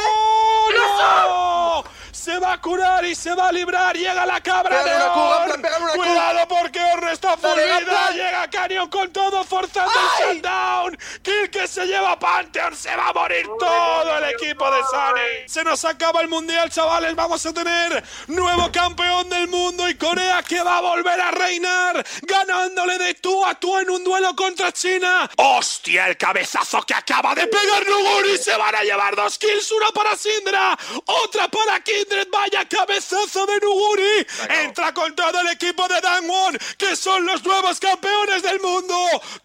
¡No! 0.76 1.84
Se 2.12 2.38
va 2.38 2.54
a 2.54 2.60
curar 2.60 3.04
y 3.04 3.14
se 3.14 3.34
va 3.34 3.48
a 3.48 3.52
librar. 3.52 3.96
Llega 3.96 4.26
la 4.26 4.40
cabra 4.40 4.82
de 4.82 4.94
Orn. 4.94 5.62
Cuidado 5.94 6.48
porque 6.48 6.80
Orn 6.80 7.08
está. 7.08 7.36
Gaplan. 7.36 8.14
Llega 8.14 8.50
Canyon 8.50 8.88
con 8.88 9.12
todo, 9.12 9.44
forzando 9.44 9.92
el 10.28 10.36
shutdown. 10.36 10.98
Kill 11.22 11.50
que 11.50 11.66
se 11.68 11.86
lleva 11.86 12.18
Pantheon. 12.18 12.74
Se 12.76 12.94
va 12.94 13.08
a 13.08 13.12
morir 13.12 13.46
todo 13.58 14.18
el 14.18 14.24
equipo 14.34 14.70
de 14.70 14.80
Sunny. 14.90 15.48
Se 15.48 15.64
nos 15.64 15.84
acaba 15.84 16.20
el 16.20 16.28
mundial, 16.28 16.70
chavales. 16.70 17.14
Vamos 17.14 17.44
a 17.46 17.52
tener 17.52 18.04
nuevo 18.28 18.70
campeón 18.72 19.28
del 19.28 19.48
mundo 19.48 19.88
y 19.88 19.94
Corea 19.96 20.42
que 20.42 20.62
va 20.62 20.78
a 20.78 20.80
volver 20.80 21.20
a 21.20 21.30
reinar. 21.30 22.04
Ganándole 22.22 22.98
de 22.98 23.14
tú 23.14 23.44
a 23.44 23.54
tú 23.54 23.78
en 23.78 23.90
un 23.90 24.02
duelo 24.04 24.34
contra 24.34 24.72
China. 24.72 25.30
¡Hostia! 25.36 26.08
El 26.08 26.16
cabezazo 26.16 26.82
que 26.82 26.94
acaba 26.94 27.34
de 27.34 27.46
pegar 27.46 27.86
Nuguri. 27.86 28.38
Se 28.38 28.56
van 28.56 28.74
a 28.74 28.82
llevar 28.82 29.14
dos 29.16 29.38
kills. 29.38 29.70
Una 29.72 29.90
para 29.90 30.16
Sindra. 30.16 30.76
Otra 31.06 31.48
para 31.48 31.80
Kindred. 32.00 32.28
Vaya 32.30 32.66
cabezazo 32.68 33.46
de 33.46 33.60
Nuguri. 33.60 34.26
Entra 34.62 34.94
con 34.94 35.14
todo 35.14 35.40
el 35.40 35.48
equipo 35.48 35.86
de 35.88 36.00
Dangwon. 36.00 36.58
Que 36.78 36.96
son 36.96 37.26
los 37.26 37.44
nuevos 37.44 37.78
campeones 37.78 38.42
del 38.42 38.60
mundo. 38.60 38.96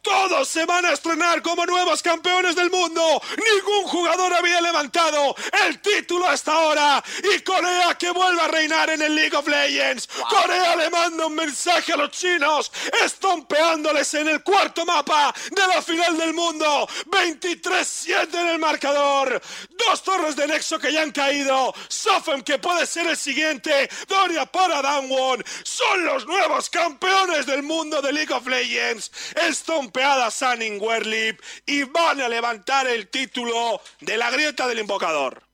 Todos 0.01 0.47
se 0.47 0.65
van 0.65 0.85
a 0.85 0.93
estrenar 0.93 1.41
como 1.41 1.65
nuevos 1.65 2.01
campeones 2.01 2.55
del 2.55 2.69
mundo. 2.69 3.21
Ningún 3.37 3.83
jugador 3.87 4.33
había 4.33 4.61
levantado 4.61 5.35
el 5.67 5.81
título 5.81 6.27
hasta 6.27 6.53
ahora. 6.53 7.03
Y 7.35 7.39
Corea 7.41 7.95
que 7.95 8.11
vuelve 8.11 8.41
a 8.41 8.47
reinar 8.47 8.89
en 8.91 9.01
el 9.01 9.15
League 9.15 9.35
of 9.35 9.47
Legends. 9.47 10.07
Corea 10.29 10.75
le 10.75 10.89
manda 10.89 11.25
un 11.25 11.35
mensaje 11.35 11.93
a 11.93 11.97
los 11.97 12.11
chinos. 12.11 12.71
Estompeándoles 13.03 14.13
en 14.13 14.29
el 14.29 14.43
cuarto 14.43 14.85
mapa 14.85 15.33
de 15.51 15.67
la 15.67 15.81
final 15.81 16.17
del 16.17 16.33
mundo. 16.33 16.87
23-7 17.07 18.33
en 18.33 18.47
el 18.47 18.59
marcador. 18.59 19.41
Dos 19.69 20.03
torres 20.03 20.35
de 20.35 20.47
Nexo 20.47 20.79
que 20.79 20.93
ya 20.93 21.01
han 21.01 21.11
caído. 21.11 21.73
Sofem 21.87 22.43
que 22.45 22.59
puede 22.59 22.85
ser 22.85 23.07
el 23.07 23.17
siguiente. 23.17 23.89
Doria 24.07 24.45
para 24.45 24.81
Downwon. 24.81 25.43
Son 25.63 26.05
los 26.05 26.25
nuevos 26.25 26.69
campeones 26.69 27.45
del 27.45 27.63
mundo 27.63 28.01
de 28.01 28.13
League 28.13 28.33
of 28.33 28.47
Legends. 28.47 29.11
Estompeada 29.35 30.31
Sunning 30.31 30.81
Werlip. 30.81 31.41
Y 31.65 31.83
van 31.83 32.21
a 32.21 32.29
levantar 32.29 32.87
el 32.87 33.09
título 33.09 33.81
de 33.99 34.17
la 34.17 34.31
grieta 34.31 34.67
del 34.67 34.79
invocador. 34.79 35.44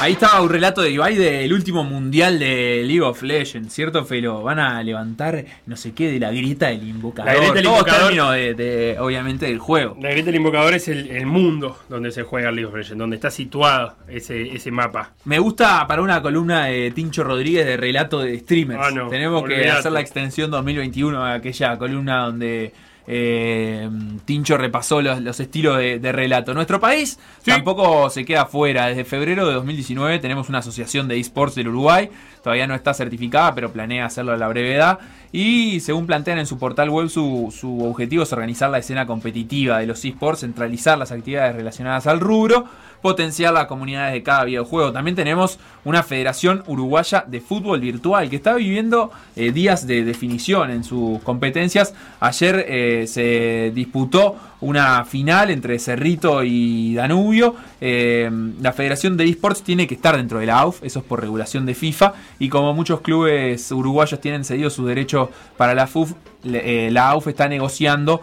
Ahí 0.00 0.12
estaba 0.12 0.40
un 0.42 0.48
relato 0.48 0.80
de 0.80 0.92
Ibai 0.92 1.16
del 1.16 1.52
último 1.52 1.82
mundial 1.82 2.38
de 2.38 2.84
League 2.86 3.00
of 3.00 3.20
Legends, 3.22 3.74
¿cierto, 3.74 4.04
Felo? 4.04 4.42
Van 4.44 4.60
a 4.60 4.80
levantar 4.84 5.44
no 5.66 5.76
sé 5.76 5.92
qué 5.92 6.08
de 6.12 6.20
la 6.20 6.30
grieta 6.30 6.68
del 6.68 6.88
invocador. 6.88 7.32
La 7.32 7.36
grieta 7.36 7.54
del 7.54 7.64
Todos 7.64 7.78
invocador. 7.78 8.02
términos 8.04 8.32
de, 8.32 8.54
de, 8.54 8.96
obviamente, 9.00 9.46
del 9.46 9.58
juego. 9.58 9.96
La 10.00 10.10
grieta 10.10 10.26
del 10.26 10.36
invocador 10.36 10.74
es 10.74 10.86
el, 10.86 11.10
el 11.10 11.26
mundo 11.26 11.78
donde 11.88 12.12
se 12.12 12.22
juega 12.22 12.52
League 12.52 12.66
of 12.66 12.74
Legends, 12.76 12.96
donde 12.96 13.16
está 13.16 13.30
situado 13.32 13.96
ese, 14.06 14.54
ese 14.54 14.70
mapa. 14.70 15.14
Me 15.24 15.40
gusta 15.40 15.84
para 15.88 16.00
una 16.00 16.22
columna 16.22 16.66
de 16.66 16.92
Tincho 16.92 17.24
Rodríguez 17.24 17.66
de 17.66 17.76
relato 17.76 18.20
de 18.20 18.38
streamers. 18.38 18.80
Ah, 18.80 18.90
no, 18.92 19.08
Tenemos 19.08 19.42
que 19.42 19.68
hacer 19.68 19.90
la 19.90 20.00
extensión 20.00 20.52
2021 20.52 21.24
a 21.24 21.34
aquella 21.34 21.76
columna 21.76 22.24
donde 22.24 22.72
eh, 23.10 23.88
Tincho 24.26 24.58
repasó 24.58 25.00
los, 25.00 25.20
los 25.22 25.40
estilos 25.40 25.78
de, 25.78 25.98
de 25.98 26.12
relato. 26.12 26.52
Nuestro 26.52 26.78
país 26.78 27.18
Sí. 27.42 27.50
tampoco 27.50 28.10
se 28.10 28.24
queda 28.26 28.44
fuera. 28.46 28.86
Desde 28.86 29.04
febrero 29.04 29.48
de 29.48 29.54
2019 29.54 30.18
tenemos 30.18 30.48
una 30.50 30.58
asociación 30.58 31.08
de 31.08 31.18
esports 31.18 31.54
del 31.54 31.68
Uruguay. 31.68 32.10
Todavía 32.42 32.66
no 32.66 32.74
está 32.74 32.92
certificada, 32.94 33.54
pero 33.54 33.72
planea 33.72 34.04
hacerlo 34.06 34.32
a 34.32 34.36
la 34.36 34.46
brevedad. 34.48 34.98
Y 35.32 35.80
según 35.80 36.06
plantean 36.06 36.38
en 36.38 36.46
su 36.46 36.58
portal 36.58 36.90
web, 36.90 37.08
su, 37.08 37.52
su 37.58 37.82
objetivo 37.84 38.22
es 38.22 38.32
organizar 38.32 38.70
la 38.70 38.78
escena 38.78 39.06
competitiva 39.06 39.78
de 39.78 39.86
los 39.86 40.04
esports, 40.04 40.40
centralizar 40.40 40.98
las 40.98 41.10
actividades 41.12 41.56
relacionadas 41.56 42.06
al 42.06 42.20
rubro, 42.20 42.66
potenciar 43.00 43.52
las 43.52 43.66
comunidades 43.66 44.12
de 44.12 44.22
cada 44.22 44.44
videojuego. 44.44 44.92
También 44.92 45.14
tenemos 45.16 45.58
una 45.84 46.02
Federación 46.02 46.62
Uruguaya 46.66 47.24
de 47.26 47.40
Fútbol 47.40 47.80
Virtual 47.80 48.28
que 48.28 48.36
está 48.36 48.54
viviendo 48.54 49.10
eh, 49.36 49.52
días 49.52 49.86
de 49.86 50.04
definición 50.04 50.70
en 50.70 50.84
sus 50.84 51.20
competencias. 51.22 51.94
Ayer 52.20 52.64
eh, 52.68 53.06
se 53.06 53.72
disputó 53.74 54.36
una 54.60 55.04
final 55.04 55.50
entre 55.50 55.78
Cerrito 55.78 56.42
y 56.42 56.94
Danubio. 56.94 57.54
Eh, 57.80 58.28
la 58.60 58.72
Federación 58.72 59.16
de 59.16 59.24
Esports 59.24 59.62
tiene 59.62 59.86
que 59.86 59.94
estar 59.94 60.16
dentro 60.16 60.40
de 60.40 60.46
la 60.46 60.58
AUF, 60.58 60.82
eso 60.82 60.98
es 60.98 61.04
por 61.04 61.20
regulación 61.20 61.64
de 61.64 61.74
FIFA. 61.74 62.14
Y 62.38 62.48
como 62.48 62.74
muchos 62.74 63.00
clubes 63.00 63.70
uruguayos 63.70 64.20
tienen 64.20 64.44
cedido 64.44 64.68
sus 64.70 64.86
derechos 64.86 65.28
para 65.56 65.74
la 65.74 65.86
FUF, 65.86 66.12
la 66.42 67.08
AUF 67.10 67.28
está 67.28 67.48
negociando 67.48 68.20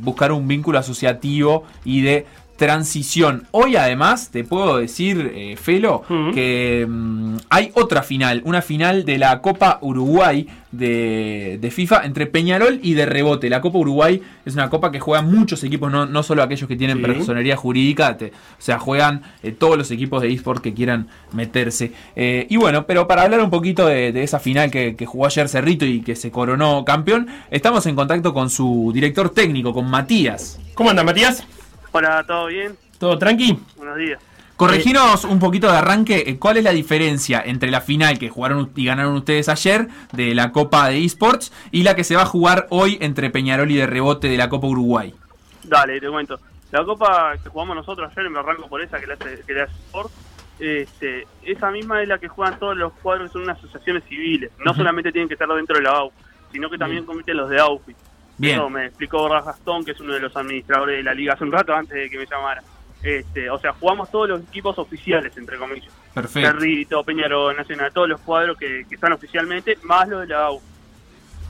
buscar 0.00 0.32
un 0.32 0.48
vínculo 0.48 0.78
asociativo 0.78 1.64
y 1.84 2.02
de 2.02 2.26
transición. 2.58 3.44
Hoy 3.52 3.76
además 3.76 4.28
te 4.30 4.44
puedo 4.44 4.76
decir, 4.78 5.32
eh, 5.34 5.56
Felo, 5.56 6.02
que 6.34 6.86
mm, 6.86 7.36
hay 7.48 7.70
otra 7.74 8.02
final, 8.02 8.42
una 8.44 8.60
final 8.60 9.04
de 9.06 9.16
la 9.16 9.40
Copa 9.40 9.78
Uruguay 9.80 10.46
de, 10.72 11.56
de 11.62 11.70
FIFA 11.70 12.04
entre 12.04 12.26
Peñarol 12.26 12.80
y 12.82 12.92
de 12.94 13.06
Rebote. 13.06 13.48
La 13.48 13.60
Copa 13.62 13.78
Uruguay 13.78 14.20
es 14.44 14.54
una 14.54 14.68
copa 14.68 14.92
que 14.92 15.00
juegan 15.00 15.30
muchos 15.32 15.64
equipos, 15.64 15.90
no, 15.90 16.04
no 16.04 16.22
solo 16.22 16.42
aquellos 16.42 16.68
que 16.68 16.76
tienen 16.76 16.98
Sí. 16.98 17.04
personería 17.04 17.56
jurídica, 17.56 18.16
te- 18.18 18.26
o 18.32 18.60
sea, 18.60 18.78
juegan 18.78 19.22
eh, 19.42 19.52
todos 19.52 19.78
los 19.78 19.90
equipos 19.90 20.20
de 20.20 20.30
eSport 20.32 20.62
que 20.62 20.74
quieran 20.74 21.06
meterse. 21.32 21.92
Eh, 22.16 22.46
y 22.50 22.56
bueno, 22.56 22.86
pero 22.86 23.06
para 23.06 23.22
hablar 23.22 23.40
un 23.40 23.50
poquito 23.50 23.86
de, 23.86 24.12
de 24.12 24.22
esa 24.24 24.40
final 24.40 24.70
que, 24.70 24.94
que 24.96 25.06
jugó 25.06 25.26
ayer 25.26 25.48
Cerrito 25.48 25.86
y 25.86 26.00
que 26.02 26.16
se 26.16 26.30
coronó 26.32 26.84
campeón, 26.84 27.28
estamos 27.50 27.86
en 27.86 27.94
contacto 27.94 28.34
con 28.34 28.50
su 28.50 28.90
director 28.92 29.30
técnico, 29.30 29.72
con 29.72 29.88
Matías. 29.88 30.58
¿Cómo 30.74 30.90
anda, 30.90 31.02
Matías? 31.04 31.44
Hola, 31.92 32.24
¿todo 32.26 32.46
bien? 32.46 32.76
¿Todo 32.98 33.18
tranqui? 33.18 33.58
Buenos 33.76 33.96
días. 33.96 34.22
Correginos 34.56 35.24
un 35.24 35.38
poquito 35.38 35.70
de 35.70 35.78
arranque, 35.78 36.24
eh, 36.26 36.38
¿cuál 36.38 36.56
es 36.56 36.64
la 36.64 36.72
diferencia 36.72 37.40
entre 37.46 37.70
la 37.70 37.80
final 37.80 38.18
que 38.18 38.28
jugaron 38.28 38.72
y 38.74 38.84
ganaron 38.84 39.14
ustedes 39.14 39.48
ayer 39.48 39.86
de 40.12 40.34
la 40.34 40.50
Copa 40.50 40.88
de 40.88 41.04
Esports 41.04 41.52
y 41.70 41.84
la 41.84 41.94
que 41.94 42.02
se 42.02 42.16
va 42.16 42.22
a 42.22 42.26
jugar 42.26 42.66
hoy 42.70 42.98
entre 43.00 43.30
Peñarol 43.30 43.70
y 43.70 43.76
de 43.76 43.86
Rebote 43.86 44.28
de 44.28 44.36
la 44.36 44.48
Copa 44.48 44.66
Uruguay? 44.66 45.14
Dale, 45.62 46.00
te 46.00 46.08
cuento. 46.10 46.40
La 46.72 46.84
copa 46.84 47.34
que 47.42 47.48
jugamos 47.48 47.76
nosotros 47.76 48.10
ayer, 48.10 48.28
me 48.28 48.40
arranco 48.40 48.68
por 48.68 48.82
esa, 48.82 48.98
que 48.98 49.06
le 49.06 49.12
hace, 49.14 49.42
que 49.46 49.54
le 49.54 49.62
hace 49.62 49.72
Sport, 49.86 50.10
este, 50.58 51.26
esa 51.44 51.70
misma 51.70 52.02
es 52.02 52.08
la 52.08 52.18
que 52.18 52.26
juegan 52.26 52.58
todos 52.58 52.76
los 52.76 52.92
cuadros 52.94 53.28
que 53.28 53.34
son 53.34 53.42
unas 53.42 53.58
asociaciones 53.58 54.02
civiles. 54.08 54.50
No 54.64 54.74
solamente 54.74 55.12
tienen 55.12 55.28
que 55.28 55.34
estar 55.34 55.48
dentro 55.48 55.76
de 55.76 55.82
la 55.82 55.90
AUF, 55.90 56.12
sino 56.50 56.68
que 56.68 56.78
también 56.78 57.04
compiten 57.04 57.36
los 57.36 57.48
de 57.48 57.60
AUFI. 57.60 57.94
Bien. 58.38 58.54
Eso 58.56 58.70
me 58.70 58.86
explicó 58.86 59.28
Gastón, 59.28 59.84
que 59.84 59.90
es 59.90 60.00
uno 60.00 60.14
de 60.14 60.20
los 60.20 60.36
administradores 60.36 60.96
de 60.98 61.02
la 61.02 61.12
liga 61.12 61.34
hace 61.34 61.44
un 61.44 61.52
rato 61.52 61.74
antes 61.74 61.94
de 61.94 62.08
que 62.08 62.18
me 62.18 62.26
llamara. 62.26 62.62
Este, 63.02 63.50
o 63.50 63.58
sea, 63.58 63.72
jugamos 63.74 64.10
todos 64.10 64.28
los 64.28 64.40
equipos 64.42 64.78
oficiales, 64.78 65.36
entre 65.36 65.56
comillas. 65.58 65.92
Perfecto. 66.14 66.48
Cerrito, 66.50 67.04
Peñarol, 67.04 67.56
Nacional, 67.56 67.92
todos 67.92 68.08
los 68.08 68.20
cuadros 68.20 68.56
que, 68.56 68.84
que 68.88 68.94
están 68.94 69.12
oficialmente, 69.12 69.78
más 69.82 70.08
los 70.08 70.20
de 70.22 70.28
la 70.28 70.46
AUF. 70.46 70.62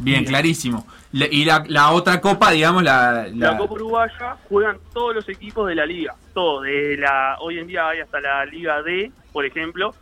Bien, 0.01 0.25
clarísimo. 0.25 0.87
Le- 1.13 1.29
y 1.31 1.45
la, 1.45 1.65
la 1.67 1.91
otra 1.91 2.21
copa, 2.21 2.51
digamos, 2.53 2.83
la... 2.83 3.27
La, 3.35 3.53
la- 3.53 3.59
Copa 3.59 3.75
Uruguaya 3.75 4.37
juegan 4.49 4.79
todos 4.93 5.15
los 5.15 5.29
equipos 5.29 5.67
de 5.69 5.75
la 5.75 5.87
liga, 5.87 6.15
todo, 6.35 6.61
de 6.63 6.97
la 6.99 7.37
hoy 7.41 7.59
en 7.59 7.67
día 7.67 7.89
hay 7.89 8.01
hasta 8.01 8.21
la 8.21 8.45
Liga 8.45 8.81
D, 8.83 9.11
por 9.33 9.45
ejemplo, 9.45 9.95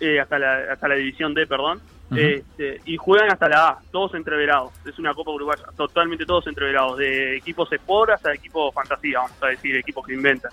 eh, 0.00 0.20
hasta 0.20 0.38
la 0.38 0.72
hasta 0.72 0.86
la 0.88 0.96
División 0.96 1.32
D, 1.32 1.46
perdón, 1.46 1.80
Este, 2.16 2.80
y 2.86 2.96
juegan 2.96 3.30
hasta 3.30 3.48
la 3.48 3.68
A, 3.68 3.78
todos 3.92 4.14
entreverados. 4.14 4.72
Es 4.86 4.98
una 4.98 5.12
Copa 5.14 5.30
Uruguaya, 5.32 5.64
totalmente 5.76 6.24
todos 6.24 6.46
entreverados, 6.46 6.96
de 6.98 7.36
equipos 7.36 7.70
Sport 7.70 8.12
hasta 8.12 8.32
equipos 8.32 8.72
fantasía, 8.74 9.18
vamos 9.18 9.36
a 9.42 9.48
decir, 9.48 9.76
equipos 9.76 10.06
que 10.06 10.14
inventan. 10.14 10.50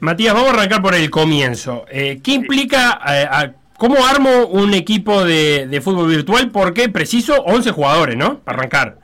Matías, 0.00 0.34
vamos 0.34 0.50
a 0.50 0.54
arrancar 0.54 0.82
por 0.82 0.94
el 0.94 1.08
comienzo. 1.10 1.84
Eh, 1.90 2.20
¿Qué 2.22 2.32
implica, 2.32 3.00
eh, 3.08 3.26
a- 3.30 3.52
cómo 3.76 4.04
armo 4.04 4.46
un 4.46 4.74
equipo 4.74 5.24
de, 5.24 5.66
de 5.68 5.80
fútbol 5.80 6.08
virtual? 6.08 6.50
Porque 6.50 6.88
preciso 6.88 7.34
11 7.44 7.70
jugadores, 7.70 8.16
¿no? 8.16 8.38
Para 8.40 8.58
arrancar. 8.58 8.98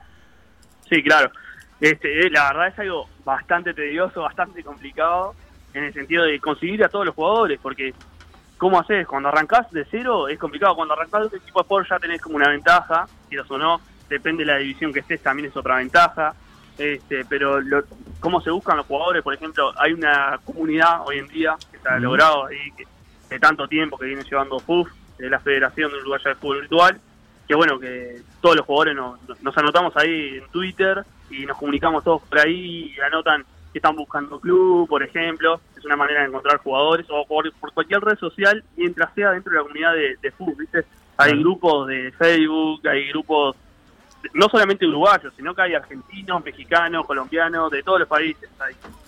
Sí, 0.91 1.03
claro. 1.03 1.31
Este, 1.81 2.27
eh, 2.27 2.31
la 2.31 2.49
verdad 2.53 2.69
es 2.69 2.79
algo 2.79 3.09
bastante 3.25 3.75
tedioso, 3.75 4.23
bastante 4.23 4.63
complicado, 4.63 5.35
en 5.75 5.85
el 5.85 5.93
sentido 5.93 6.25
de 6.25 6.39
conseguir 6.39 6.85
a 6.85 6.89
todos 6.89 7.07
los 7.07 7.15
jugadores, 7.15 7.59
porque 7.63 7.95
¿cómo 8.63 8.79
haces? 8.79 9.09
Cuando 9.09 9.29
arrancás 9.29 9.69
de 9.73 9.85
cero 9.91 10.29
es 10.29 10.39
complicado. 10.39 10.77
Cuando 10.77 10.95
arrancás 10.95 11.23
de 11.23 11.37
un 11.37 11.43
equipo 11.43 11.59
de 11.59 11.63
sport 11.65 11.89
ya 11.91 11.99
tenés 11.99 12.23
como 12.23 12.37
una 12.37 12.49
ventaja, 12.49 13.09
quieras 13.29 13.51
o 13.51 13.59
no, 13.59 13.81
depende 14.09 14.45
de 14.45 14.53
la 14.53 14.59
división 14.59 14.93
que 14.93 15.01
estés, 15.01 15.21
también 15.21 15.49
es 15.49 15.57
otra 15.57 15.77
ventaja. 15.79 16.33
Este, 16.79 17.25
pero 17.25 17.61
lo- 17.61 17.83
cómo 18.21 18.41
se 18.41 18.51
buscan 18.53 18.77
los 18.77 18.87
jugadores, 18.87 19.25
por 19.25 19.35
ejemplo, 19.35 19.73
hay 19.77 19.93
una 19.95 20.39
comunidad 20.45 21.03
hoy 21.05 21.19
en 21.19 21.27
día 21.27 21.57
que 21.73 21.79
se 21.79 21.89
ha 21.89 21.99
logrado 21.99 22.47
ahí 22.47 22.71
que, 22.77 22.85
de 23.31 23.41
tanto 23.41 23.67
tiempo 23.67 23.99
que 23.99 24.07
viene 24.07 24.23
llevando 24.23 24.61
FUF, 24.61 24.89
de 25.19 25.29
la 25.29 25.41
Federación 25.41 25.91
de 25.91 25.99
Uruguaya 25.99 26.29
de 26.31 26.35
Fútbol 26.37 26.61
Virtual, 26.61 27.01
que 27.49 27.55
bueno, 27.57 27.81
que 27.81 28.23
todos 28.41 28.55
los 28.57 28.65
jugadores 28.65 28.95
nos, 28.95 29.43
nos 29.43 29.59
anotamos 29.59 29.97
ahí 29.97 30.37
en 30.39 30.47
Twitter 30.53 31.05
y 31.31 31.47
nos 31.47 31.59
comunicamos 31.59 32.05
todos 32.05 32.23
por 32.23 32.39
ahí 32.39 32.95
y 32.97 33.01
anotan 33.01 33.45
que 33.73 33.79
están 33.79 33.97
buscando 33.97 34.39
club, 34.39 34.89
por 34.89 35.03
ejemplo, 35.03 35.61
es 35.83 35.87
una 35.87 35.97
manera 35.97 36.21
de 36.21 36.29
encontrar 36.29 36.59
jugadores 36.59 37.07
o 37.11 37.27
por, 37.27 37.53
por 37.55 37.73
cualquier 37.73 38.01
red 38.01 38.17
social 38.19 38.63
mientras 38.77 39.13
sea 39.15 39.33
dentro 39.33 39.51
de 39.53 39.59
la 39.59 39.63
comunidad 39.63 39.93
de, 39.95 40.17
de 40.23 40.31
fútbol, 40.31 40.55
¿viste? 40.59 40.85
Hay 41.17 41.39
grupos 41.39 41.89
de 41.89 42.13
Facebook, 42.13 42.87
hay 42.89 43.09
grupos 43.11 43.57
no 44.35 44.49
solamente 44.49 44.87
uruguayos, 44.87 45.33
sino 45.37 45.55
que 45.55 45.63
hay 45.63 45.75
argentinos, 45.75 46.45
mexicanos, 46.45 47.05
colombianos, 47.07 47.71
de 47.71 47.83
todos 47.83 48.01
los 48.01 48.09
países. 48.09 48.49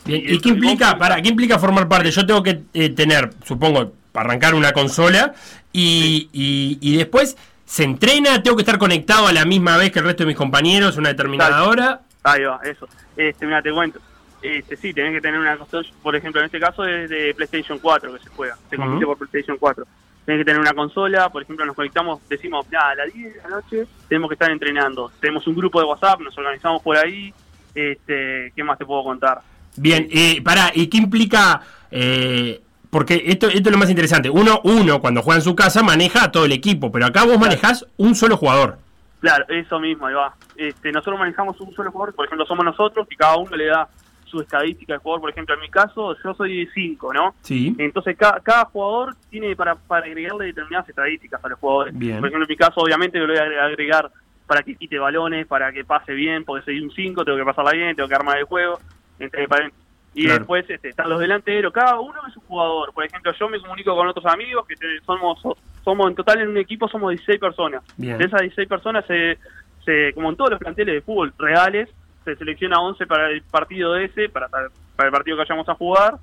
Bien, 0.05 0.23
Y 0.27 0.35
¿Y 0.35 0.41
qué 0.41 0.49
implica, 0.51 0.99
para, 0.99 1.23
qué 1.23 1.29
implica 1.29 1.59
formar 1.59 1.89
parte? 1.89 2.11
Yo 2.11 2.27
tengo 2.27 2.43
que 2.43 2.63
eh, 2.75 2.91
tener, 2.91 3.31
supongo, 3.45 3.93
para 4.13 4.29
arrancar 4.29 4.55
una 4.55 4.73
consola 4.73 5.33
y, 5.73 6.29
y- 6.33 6.79
y 6.81 6.97
después 6.97 7.37
se 7.65 7.85
entrena, 7.85 8.43
tengo 8.43 8.57
que 8.57 8.63
estar 8.63 8.79
conectado 8.79 9.27
a 9.29 9.33
la 9.33 9.45
misma 9.45 9.77
vez 9.77 9.91
que 9.93 10.01
el 10.01 10.05
resto 10.05 10.25
de 10.25 10.29
mis 10.29 10.37
compañeros, 10.37 10.97
una 10.97 11.09
determinada 11.11 11.51
Exacto. 11.51 11.71
hora. 11.71 12.01
Ahí 12.25 12.43
va, 12.43 12.61
eso. 12.65 12.89
Este, 13.17 13.47
mira, 13.47 13.63
te 13.63 13.73
cuento. 13.73 14.01
Este, 14.45 14.77
sí, 14.77 14.93
tenés 14.93 15.15
que 15.15 15.23
tener 15.23 15.41
una 15.41 15.57
consola, 15.57 15.89
por 16.03 16.15
ejemplo, 16.15 16.41
en 16.41 16.47
este 16.47 16.61
caso 16.61 16.85
es 16.85 17.09
de 17.09 17.33
PlayStation 17.35 17.79
4 17.79 18.13
que 18.13 18.19
se 18.19 18.29
juega, 18.29 18.59
se 18.69 18.77
compite 18.77 19.07
por 19.07 19.17
PlayStation 19.17 19.57
4. 19.57 19.87
Tenés 20.27 20.41
que 20.41 20.45
tener 20.45 20.61
una 20.61 20.75
consola, 20.75 21.31
por 21.31 21.43
ejemplo, 21.43 21.65
nos 21.65 21.75
conectamos, 21.75 22.21
decimos, 22.29 22.67
ya, 22.71 22.91
a 22.91 22.95
las 22.95 23.13
10 23.13 23.35
de 23.35 23.41
la 23.41 23.49
noche 23.49 23.87
tenemos 24.07 24.29
que 24.29 24.35
estar 24.35 24.51
entrenando. 24.51 25.11
Tenemos 25.19 25.47
un 25.47 25.55
grupo 25.55 25.81
de 25.81 25.87
WhatsApp, 25.87 26.21
nos 26.21 26.37
organizamos 26.37 26.83
por 26.83 26.97
ahí. 26.97 27.33
Este, 27.75 28.53
¿Qué 28.55 28.63
más 28.63 28.77
te 28.77 28.85
puedo 28.85 29.03
contar? 29.03 29.41
Bien, 29.77 30.07
eh, 30.11 30.43
pará, 30.43 30.71
¿y 30.75 30.89
qué 30.89 30.99
implica? 30.99 31.63
eh, 31.91 32.61
porque 32.91 33.25
esto, 33.27 33.49
esto 33.49 33.71
es 33.71 33.73
lo 33.73 33.79
más 33.79 33.91
interesante. 33.91 34.31
Uno, 34.31 34.61
uno, 34.63 35.01
cuando 35.01 35.23
juega 35.23 35.39
en 35.39 35.43
su 35.43 35.57
casa, 35.57 35.83
maneja 35.83 36.23
a 36.23 36.31
todo 36.31 36.45
el 36.45 36.53
equipo, 36.53 36.93
pero 36.93 37.07
acá 37.07 37.25
vos 37.25 37.41
manejás 37.41 37.85
un 37.97 38.15
solo 38.15 38.37
jugador. 38.37 38.79
Claro, 39.21 39.47
eso 39.49 39.81
mismo, 39.81 40.07
ahí 40.07 40.15
va. 40.15 40.35
Este, 40.55 40.93
nosotros 40.93 41.19
manejamos 41.19 41.61
un 41.61 41.75
solo 41.75 41.91
jugador, 41.91 42.15
por 42.15 42.27
ejemplo, 42.27 42.47
somos 42.47 42.65
nosotros, 42.65 43.09
y 43.11 43.17
cada 43.17 43.37
uno 43.37 43.57
le 43.57 43.67
da 43.67 43.89
su 44.35 44.43
estadística 44.43 44.95
de 44.95 44.99
jugador. 44.99 45.21
Por 45.23 45.31
ejemplo, 45.31 45.55
en 45.55 45.61
mi 45.61 45.69
caso, 45.71 46.17
yo 46.23 46.35
soy 46.35 46.69
5, 46.75 47.13
¿no? 47.15 47.35
Sí. 47.43 47.75
Entonces, 47.79 48.17
ca- 48.17 48.41
cada 48.43 48.65
jugador 48.67 49.15
tiene 49.31 49.55
para, 49.57 49.75
para 49.75 50.07
agregarle 50.07 50.47
determinadas 50.47 50.89
estadísticas 50.89 51.45
a 51.45 51.49
los 51.49 51.59
jugadores. 51.59 51.97
Bien. 51.97 52.19
Por 52.21 52.29
ejemplo, 52.29 52.45
en 52.45 52.49
mi 52.51 52.57
caso, 52.57 52.81
obviamente, 52.81 53.19
yo 53.19 53.27
le 53.27 53.39
voy 53.41 53.55
a 53.57 53.65
agregar 53.65 54.11
para 54.47 54.63
que 54.63 54.75
quite 54.77 54.99
balones, 54.99 55.47
para 55.47 55.73
que 55.73 55.85
pase 55.85 56.13
bien, 56.13 56.45
porque 56.45 56.65
soy 56.65 56.81
un 56.81 56.91
5, 56.91 57.25
tengo 57.25 57.39
que 57.39 57.45
pasarla 57.45 57.73
bien, 57.73 57.97
tengo 57.97 58.09
que 58.09 58.15
armar 58.15 58.39
el 58.39 58.45
juego. 58.45 58.79
entre- 59.19 59.47
para- 59.47 59.71
y 60.17 60.25
Claro. 60.25 60.39
después 60.41 60.65
este, 60.69 60.89
están 60.91 61.09
los 61.09 61.19
delanteros, 61.21 61.73
cada 61.73 61.99
uno 62.01 62.21
es 62.29 62.37
un 62.37 62.43
jugador. 62.45 62.93
Por 62.93 63.05
ejemplo, 63.05 63.33
yo 63.33 63.49
me 63.49 63.61
comunico 63.61 63.97
con 63.97 64.07
otros 64.09 64.27
amigos, 64.27 64.65
que 64.67 64.75
somos 65.05 65.41
somos 65.85 66.09
en 66.09 66.15
total 66.15 66.41
en 66.41 66.49
un 66.49 66.57
equipo 66.57 66.89
somos 66.89 67.11
16 67.11 67.39
personas. 67.41 67.83
Bien. 67.97 68.17
De 68.19 68.25
esas 68.25 68.41
16 68.41 68.69
personas, 68.69 69.05
se, 69.07 69.39
se, 69.85 70.13
como 70.15 70.31
en 70.31 70.37
todos 70.37 70.51
los 70.53 70.59
planteles 70.61 70.95
de 70.95 71.01
fútbol 71.03 71.33
reales, 71.39 71.89
se 72.25 72.37
selecciona 72.37 72.81
11 72.81 73.07
para 73.07 73.31
el 73.31 73.43
partido 73.43 73.97
ese, 73.97 74.29
para, 74.29 74.49
para 74.49 74.69
el 75.09 75.13
partido 75.13 75.37
que 75.37 75.43
vayamos 75.43 75.69
a 75.69 75.75
jugar. 75.75 76.19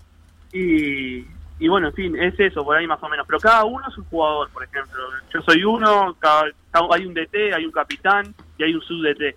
Y, 0.53 1.25
y 1.59 1.67
bueno, 1.67 1.87
en 1.89 1.93
fin, 1.93 2.15
es 2.15 2.39
eso, 2.39 2.63
por 2.63 2.75
ahí 2.75 2.87
más 2.87 3.01
o 3.03 3.09
menos. 3.09 3.25
Pero 3.27 3.39
cada 3.39 3.63
uno 3.65 3.87
es 3.87 3.97
un 3.97 4.05
jugador, 4.05 4.49
por 4.49 4.63
ejemplo. 4.63 4.99
Yo 5.33 5.41
soy 5.41 5.63
uno, 5.63 6.15
cada, 6.19 6.45
hay 6.91 7.05
un 7.05 7.13
DT, 7.13 7.53
hay 7.55 7.65
un 7.65 7.71
capitán 7.71 8.33
y 8.57 8.63
hay 8.63 8.73
un 8.73 8.81
sub-DT. 8.81 9.35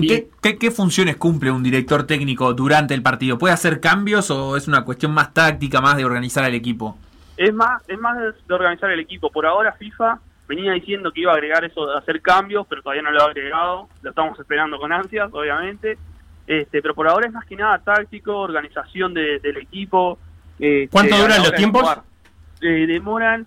¿Qué, 0.00 0.30
qué, 0.42 0.58
qué 0.58 0.70
funciones 0.70 1.16
cumple 1.16 1.50
un 1.50 1.62
director 1.62 2.06
técnico 2.06 2.54
durante 2.54 2.94
el 2.94 3.02
partido? 3.02 3.38
¿Puede 3.38 3.54
hacer 3.54 3.78
cambios 3.80 4.30
o 4.30 4.56
es 4.56 4.66
una 4.66 4.84
cuestión 4.84 5.12
más 5.12 5.34
táctica, 5.34 5.80
más 5.80 5.96
de 5.96 6.04
organizar 6.04 6.44
al 6.44 6.54
equipo? 6.54 6.96
Es 7.36 7.52
más, 7.52 7.82
es 7.88 7.98
más 7.98 8.16
de 8.16 8.54
organizar 8.54 8.90
el 8.90 9.00
equipo. 9.00 9.30
Por 9.30 9.46
ahora 9.46 9.72
FIFA 9.72 10.18
venía 10.54 10.72
diciendo 10.72 11.10
que 11.12 11.22
iba 11.22 11.32
a 11.32 11.34
agregar 11.34 11.64
eso 11.64 11.86
de 11.86 11.98
hacer 11.98 12.20
cambios, 12.20 12.66
pero 12.68 12.82
todavía 12.82 13.02
no 13.02 13.10
lo 13.10 13.22
ha 13.22 13.26
agregado. 13.26 13.88
Lo 14.02 14.10
estamos 14.10 14.38
esperando 14.38 14.78
con 14.78 14.92
ansias, 14.92 15.28
obviamente. 15.32 15.96
Este, 16.46 16.82
pero 16.82 16.94
por 16.94 17.08
ahora 17.08 17.26
es 17.26 17.32
más 17.32 17.44
que 17.46 17.56
nada 17.56 17.78
táctico, 17.78 18.36
organización 18.38 19.14
de- 19.14 19.38
del 19.40 19.56
equipo. 19.58 20.18
este, 20.58 20.88
¿Cuánto 20.90 21.16
duran 21.16 21.42
los 21.42 21.54
tiempos? 21.54 21.96
Eh, 22.60 22.86
demoran, 22.86 23.46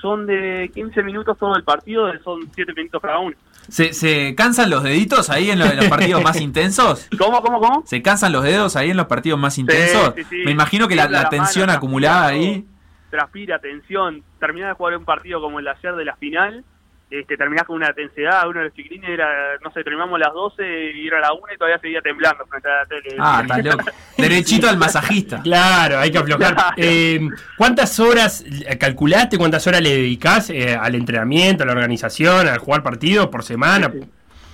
son 0.00 0.26
de 0.26 0.70
15 0.74 1.02
minutos 1.02 1.36
todo 1.38 1.56
el 1.56 1.64
partido, 1.64 2.10
son 2.22 2.40
7 2.54 2.72
minutos 2.74 3.00
cada 3.02 3.18
uno. 3.18 3.36
¿Se, 3.68 3.94
se 3.94 4.34
cansan 4.34 4.68
los 4.68 4.82
deditos 4.82 5.30
ahí 5.30 5.50
en, 5.50 5.58
lo- 5.58 5.64
en 5.64 5.76
los 5.78 5.86
partidos 5.88 6.22
más 6.22 6.38
intensos? 6.48 7.08
¿Cómo, 7.18 7.40
cómo, 7.42 7.58
cómo? 7.60 7.82
¿Se 7.86 8.02
cansan 8.02 8.32
los 8.32 8.42
dedos 8.44 8.76
ahí 8.76 8.90
en 8.90 8.96
los 8.98 9.06
partidos 9.06 9.38
más 9.38 9.56
intensos? 9.58 10.12
sí, 10.14 10.24
sí. 10.24 10.36
Me 10.44 10.50
imagino 10.50 10.86
que 10.86 10.94
la, 10.94 11.04
Tiembla 11.04 11.18
la 11.18 11.24
la 11.24 11.30
tensión 11.30 11.66
mano, 11.66 11.78
acumulada 11.78 12.26
ahí... 12.28 12.66
transpira, 13.16 13.58
tensión, 13.58 14.22
terminás 14.40 14.70
de 14.70 14.74
jugar 14.74 14.96
un 14.96 15.04
partido 15.04 15.40
como 15.40 15.58
el 15.58 15.64
de 15.66 15.70
ayer 15.70 15.94
de 15.94 16.04
la 16.04 16.16
final, 16.16 16.64
este, 17.10 17.36
terminás 17.36 17.64
con 17.64 17.76
una 17.76 17.92
tensidad, 17.92 18.48
uno 18.48 18.58
de 18.60 18.64
los 18.66 18.74
chiquilines 18.74 19.08
era, 19.08 19.28
no 19.62 19.70
sé, 19.72 19.84
terminamos 19.84 20.18
las 20.18 20.32
12 20.32 20.92
y 20.94 21.06
era 21.06 21.20
la 21.20 21.32
1 21.32 21.42
y 21.54 21.56
todavía 21.58 21.78
seguía 21.78 22.00
temblando 22.00 22.44
frente 22.46 22.68
a 22.68 22.72
la 22.78 22.86
tele. 22.86 23.16
Ah, 23.20 23.38
estás 23.42 23.64
loco. 23.64 23.84
Derechito 24.18 24.68
al 24.68 24.78
masajista. 24.78 25.40
Claro, 25.42 25.98
hay 26.00 26.10
que 26.10 26.18
aflojar. 26.18 26.54
Claro. 26.54 26.74
Eh, 26.76 27.20
¿Cuántas 27.56 28.00
horas 28.00 28.44
calculaste? 28.80 29.38
¿Cuántas 29.38 29.64
horas 29.66 29.80
le 29.82 29.90
dedicás 29.90 30.50
eh, 30.50 30.74
al 30.74 30.94
entrenamiento, 30.96 31.62
a 31.62 31.66
la 31.66 31.72
organización, 31.72 32.48
al 32.48 32.58
jugar 32.58 32.82
partido 32.82 33.30
por 33.30 33.44
semana? 33.44 33.90
Sí, 33.92 34.00
sí. 34.00 34.10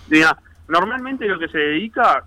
Mira, 0.08 0.36
normalmente 0.68 1.26
lo 1.26 1.38
que 1.38 1.48
se 1.48 1.56
dedica, 1.58 2.24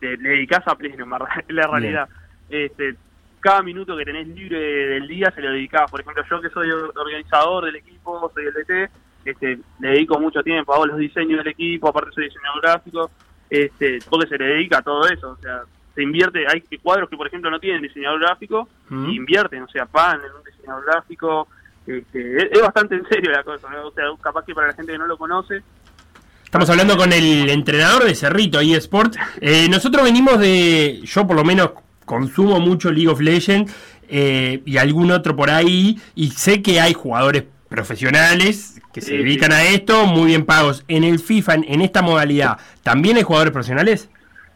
te- 0.00 0.16
le 0.16 0.28
dedicás 0.30 0.66
a 0.66 0.74
pleno, 0.74 1.04
en 1.04 1.10
la 1.56 1.66
realidad. 1.68 2.08
Este, 2.48 2.96
cada 3.40 3.62
minuto 3.62 3.96
que 3.96 4.04
tenés 4.04 4.26
libre 4.28 4.58
del 4.58 5.06
día 5.08 5.30
se 5.34 5.40
lo 5.40 5.52
dedicás. 5.52 5.90
Por 5.90 6.00
ejemplo, 6.00 6.22
yo 6.28 6.40
que 6.40 6.50
soy 6.50 6.70
organizador 6.70 7.64
del 7.64 7.76
equipo, 7.76 8.30
soy 8.34 8.46
el 8.46 8.54
DT, 8.54 8.90
este, 9.24 9.58
le 9.80 9.88
dedico 9.90 10.18
mucho 10.18 10.42
tiempo, 10.42 10.72
hago 10.74 10.86
los 10.86 10.98
diseños 10.98 11.38
del 11.38 11.48
equipo, 11.48 11.88
aparte 11.88 12.12
soy 12.12 12.24
diseñador 12.24 12.62
gráfico, 12.62 13.10
este, 13.50 13.98
porque 14.08 14.28
se 14.28 14.38
le 14.38 14.44
dedica 14.46 14.78
a 14.78 14.82
todo 14.82 15.06
eso, 15.08 15.30
o 15.30 15.36
sea, 15.36 15.62
se 15.94 16.02
invierte, 16.02 16.46
hay 16.46 16.62
cuadros 16.82 17.08
que 17.10 17.16
por 17.16 17.26
ejemplo 17.26 17.50
no 17.50 17.58
tienen 17.58 17.82
diseñador 17.82 18.20
gráfico, 18.20 18.68
Mm. 18.88 19.10
y 19.10 19.16
invierten, 19.16 19.62
o 19.62 19.68
sea, 19.68 19.84
pagan 19.86 20.20
en 20.24 20.32
un 20.32 20.44
diseñador 20.44 20.84
gráfico, 20.86 21.48
este, 21.86 22.36
es, 22.36 22.52
es 22.52 22.60
bastante 22.60 22.94
en 22.94 23.06
serio 23.08 23.30
la 23.30 23.42
cosa, 23.42 23.68
¿no? 23.70 23.88
o 23.88 23.92
sea, 23.92 24.04
capaz 24.22 24.44
que 24.44 24.54
para 24.54 24.68
la 24.68 24.74
gente 24.74 24.92
que 24.92 24.98
no 24.98 25.06
lo 25.06 25.16
conoce, 25.16 25.62
Estamos 26.44 26.70
hablando 26.70 26.96
con 26.96 27.12
el 27.12 27.50
entrenador 27.50 28.04
de 28.04 28.14
Cerrito, 28.14 28.58
eSport. 28.58 29.14
Eh, 29.38 29.68
nosotros 29.68 30.02
venimos 30.02 30.38
de, 30.38 30.98
yo 31.04 31.26
por 31.26 31.36
lo 31.36 31.44
menos 31.44 31.72
consumo 32.08 32.58
mucho 32.58 32.90
League 32.90 33.08
of 33.08 33.20
Legends 33.20 33.72
eh, 34.08 34.62
y 34.64 34.78
algún 34.78 35.12
otro 35.12 35.36
por 35.36 35.50
ahí, 35.50 36.00
y 36.16 36.30
sé 36.30 36.62
que 36.62 36.80
hay 36.80 36.94
jugadores 36.94 37.44
profesionales 37.68 38.80
que 38.92 39.00
se 39.00 39.18
dedican 39.18 39.52
a 39.52 39.62
esto, 39.62 40.06
muy 40.06 40.28
bien 40.28 40.44
pagos. 40.44 40.84
En 40.88 41.04
el 41.04 41.20
FIFA, 41.20 41.54
en, 41.54 41.64
en 41.68 41.82
esta 41.82 42.02
modalidad, 42.02 42.58
¿también 42.82 43.18
hay 43.18 43.22
jugadores 43.22 43.52
profesionales? 43.52 44.10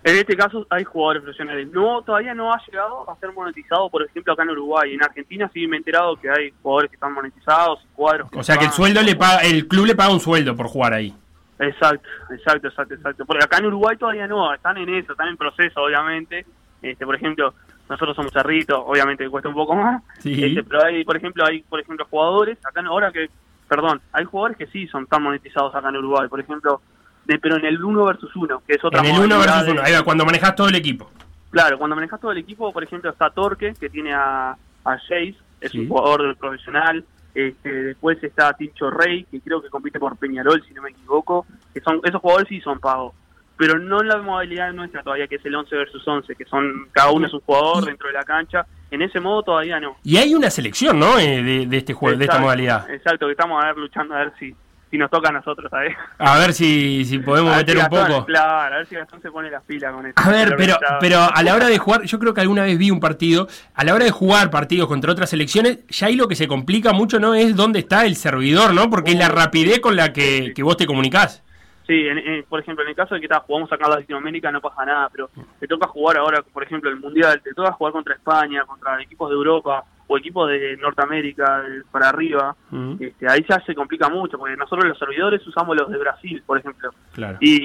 En 0.05 0.17
este 0.17 0.37
caso 0.37 0.67
hay 0.69 0.83
jugadores 0.83 1.23
profesionales. 1.23 1.69
No, 1.71 2.03
todavía 2.03 2.35
no 2.35 2.53
ha 2.53 2.61
llegado 2.67 3.09
a 3.09 3.17
ser 3.21 3.33
monetizado, 3.33 3.89
por 3.89 4.03
ejemplo, 4.03 4.33
acá 4.33 4.43
en 4.43 4.51
Uruguay. 4.51 4.95
En 4.95 5.03
Argentina 5.03 5.49
sí 5.55 5.67
me 5.69 5.77
he 5.77 5.79
enterado 5.79 6.17
que 6.17 6.29
hay 6.29 6.53
jugadores 6.61 6.91
que 6.91 6.97
están 6.97 7.13
monetizados, 7.13 7.81
cuadros. 7.95 8.29
O 8.35 8.43
sea 8.43 8.57
que 8.57 8.65
el 8.65 8.73
sueldo 8.73 9.01
le 9.03 9.15
paga, 9.15 9.43
el 9.43 9.69
club 9.69 9.87
le 9.87 9.95
paga 9.95 10.13
un 10.13 10.19
sueldo 10.19 10.57
por 10.57 10.67
jugar 10.67 10.95
ahí. 10.95 11.15
Exacto, 11.61 12.09
exacto, 12.31 12.67
exacto, 12.67 12.95
exacto. 12.95 13.25
Porque 13.25 13.45
acá 13.45 13.59
en 13.59 13.67
Uruguay 13.67 13.97
todavía 13.97 14.27
no, 14.27 14.53
están 14.53 14.77
en 14.79 14.89
eso, 14.89 15.13
están 15.13 15.29
en 15.29 15.37
proceso, 15.37 15.81
obviamente. 15.81 16.45
Este, 16.83 17.05
por 17.07 17.15
ejemplo, 17.15 17.55
nosotros 17.89 18.17
somos 18.17 18.33
cerritos, 18.33 18.79
obviamente 18.85 19.29
cuesta 19.29 19.49
un 19.49 19.55
poco 19.55 19.75
más. 19.77 20.03
Sí. 20.19 20.45
Este, 20.45 20.63
pero 20.65 20.85
hay, 20.85 21.05
por 21.05 21.17
ejemplo, 21.17 21.45
hay, 21.47 21.63
por 21.63 21.81
ejemplo, 21.81 22.07
jugadores 22.11 22.59
acá 22.65 22.81
en- 22.81 22.87
ahora 22.89 23.13
que, 23.13 23.29
perdón, 23.69 24.01
hay 24.13 24.25
jugadores 24.25 24.57
que 24.57 24.67
sí 24.67 24.87
son 24.89 25.07
tan 25.07 25.23
monetizados 25.23 25.75
acá 25.75 25.89
en 25.89 25.97
Uruguay. 25.97 26.29
Por 26.29 26.41
ejemplo, 26.41 26.81
de, 27.25 27.39
pero 27.39 27.57
en 27.57 27.65
el 27.67 27.83
1 27.83 28.05
versus 28.05 28.35
1, 28.35 28.63
que 28.67 28.75
es 28.75 28.85
otra 28.85 29.01
En 29.01 29.07
el 29.07 29.13
1 29.13 29.21
modalidad 29.37 29.47
versus 29.47 29.67
de- 29.67 29.73
1, 29.73 29.83
ahí 29.85 29.93
va, 29.93 30.03
cuando 30.03 30.25
manejas 30.25 30.55
todo 30.57 30.69
el 30.69 30.75
equipo. 30.75 31.11
Claro, 31.51 31.79
cuando 31.79 31.95
manejas 31.97 32.21
todo 32.21 32.33
el 32.33 32.39
equipo, 32.39 32.73
por 32.73 32.83
ejemplo, 32.83 33.11
está 33.11 33.31
Torque, 33.31 33.75
que 33.79 33.89
tiene 33.91 34.13
a, 34.15 34.51
a 34.53 34.99
Jace, 34.99 35.37
es 35.61 35.71
Sí. 35.71 35.81
un 35.81 35.89
jugador 35.89 36.35
profesional. 36.37 37.05
Este, 37.35 37.73
después 37.73 38.23
está 38.23 38.53
Tincho 38.55 38.91
Rey, 38.91 39.25
que 39.31 39.41
creo 39.41 39.63
que 39.63 39.71
compite 39.71 39.99
por 39.99 40.17
Peñarol, 40.19 40.63
si 40.67 40.75
no 40.75 40.83
me 40.83 40.91
equivoco. 40.91 41.47
que 41.73 41.81
son 41.81 42.01
Esos 42.05 42.21
jugadores 42.21 42.49
sí 42.49 42.61
son 42.61 42.79
pagos. 42.79 43.15
Pero 43.63 43.79
no 43.79 44.01
en 44.01 44.09
la 44.09 44.17
modalidad 44.17 44.73
nuestra 44.73 45.05
todavía, 45.05 45.29
que 45.29 45.37
es 45.37 45.47
el 45.47 45.55
11 45.55 45.77
versus 45.77 46.03
11, 46.05 46.35
que 46.35 46.45
son 46.47 46.89
cada 46.91 47.13
uno 47.13 47.29
es 47.29 47.33
un 47.33 47.39
jugador 47.43 47.85
dentro 47.85 48.09
de 48.09 48.15
la 48.15 48.25
cancha. 48.25 48.67
En 48.91 49.03
ese 49.03 49.21
modo 49.21 49.45
todavía 49.45 49.79
no. 49.79 49.99
Y 50.03 50.17
hay 50.17 50.35
una 50.35 50.51
selección, 50.51 50.99
¿no? 50.99 51.17
Eh, 51.17 51.45
de, 51.45 51.67
de 51.67 51.77
este 51.77 51.95
juego, 51.95 52.19
de 52.19 52.25
esta 52.25 52.41
modalidad. 52.41 52.91
Exacto, 52.91 53.27
que 53.27 53.31
estamos 53.31 53.63
a 53.63 53.69
ver 53.69 53.77
luchando 53.77 54.17
a 54.17 54.19
ver 54.19 54.33
si, 54.37 54.53
si 54.91 54.99
nos 54.99 55.09
toca 55.13 55.29
a 55.29 55.33
nosotros, 55.33 55.71
¿sabes? 55.71 55.97
A 56.19 56.39
ver 56.41 56.55
si, 56.55 57.05
si 57.05 57.21
podemos 57.21 57.55
A 57.55 57.59
meter 57.59 57.77
si 57.77 57.83
un 57.85 57.89
poco. 57.89 58.27
Claro, 58.27 58.75
a 58.75 58.79
ver 58.79 58.87
si 58.89 58.97
Gastón 58.97 59.23
se 59.23 59.31
pone 59.31 59.49
las 59.49 59.63
pilas 59.63 59.95
con 59.95 60.07
esto. 60.07 60.21
A 60.21 60.29
ver, 60.29 60.57
pero, 60.57 60.77
pero 60.99 61.21
a 61.33 61.43
la 61.45 61.55
hora 61.55 61.69
de 61.69 61.79
jugar, 61.79 62.03
yo 62.03 62.19
creo 62.19 62.35
que 62.35 62.41
alguna 62.41 62.65
vez 62.65 62.77
vi 62.77 62.91
un 62.91 62.99
partido, 62.99 63.47
a 63.75 63.85
la 63.85 63.95
hora 63.95 64.05
de 64.05 64.11
jugar 64.11 64.51
partidos 64.51 64.89
contra 64.89 65.13
otras 65.13 65.31
selecciones, 65.31 65.87
ya 65.87 66.09
ahí 66.09 66.17
lo 66.17 66.27
que 66.27 66.35
se 66.35 66.49
complica 66.49 66.93
mucho 66.93 67.21
no 67.21 67.37
es 67.37 67.55
dónde 67.55 67.79
está 67.79 68.07
el 68.07 68.17
servidor, 68.17 68.75
¿no? 68.75 68.91
Porque 68.91 69.13
es 69.13 69.19
la 69.19 69.29
rapidez 69.29 69.79
con 69.79 69.95
la 69.95 70.13
que, 70.13 70.53
que 70.53 70.65
vos 70.65 70.77
te 70.77 70.85
comunicás. 70.89 71.45
Sí, 71.93 72.07
en- 72.09 72.17
en- 72.19 72.45
por 72.45 72.59
ejemplo, 72.59 72.83
en 72.85 72.89
el 72.89 72.97
caso 72.97 73.15
de 73.15 73.21
que 73.21 73.29
ta, 73.29 73.41
jugamos 73.41 73.71
acá 73.71 73.85
en 73.85 73.91
Latinoamérica 73.91 74.51
no 74.51 74.63
pasa 74.63 74.83
nada, 74.87 75.11
pero 75.13 75.29
te 75.61 75.67
toca 75.69 75.87
jugar 75.89 76.17
ahora, 76.17 76.41
por 76.43 76.63
ejemplo, 76.63 76.89
el 76.89 76.97
Mundial, 76.99 77.43
te 77.45 77.53
toca 77.53 77.71
jugar 77.73 77.93
contra 77.93 78.15
España, 78.15 78.65
contra 78.65 79.03
equipos 79.03 79.29
de 79.29 79.35
Europa 79.37 79.85
o 80.07 80.17
equipos 80.17 80.49
de 80.49 80.79
Norteamérica, 80.79 81.63
para 81.91 82.09
arriba, 82.09 82.57
este, 82.99 83.29
ahí 83.29 83.45
ya 83.47 83.61
se 83.67 83.75
complica 83.75 84.09
mucho, 84.09 84.39
porque 84.39 84.57
nosotros 84.57 84.87
los 84.89 84.99
servidores 84.99 85.47
usamos 85.47 85.77
los 85.77 85.91
de 85.91 85.99
Brasil, 85.99 86.43
por 86.47 86.57
ejemplo, 86.59 86.91
Claro. 87.13 87.37
y, 87.43 87.57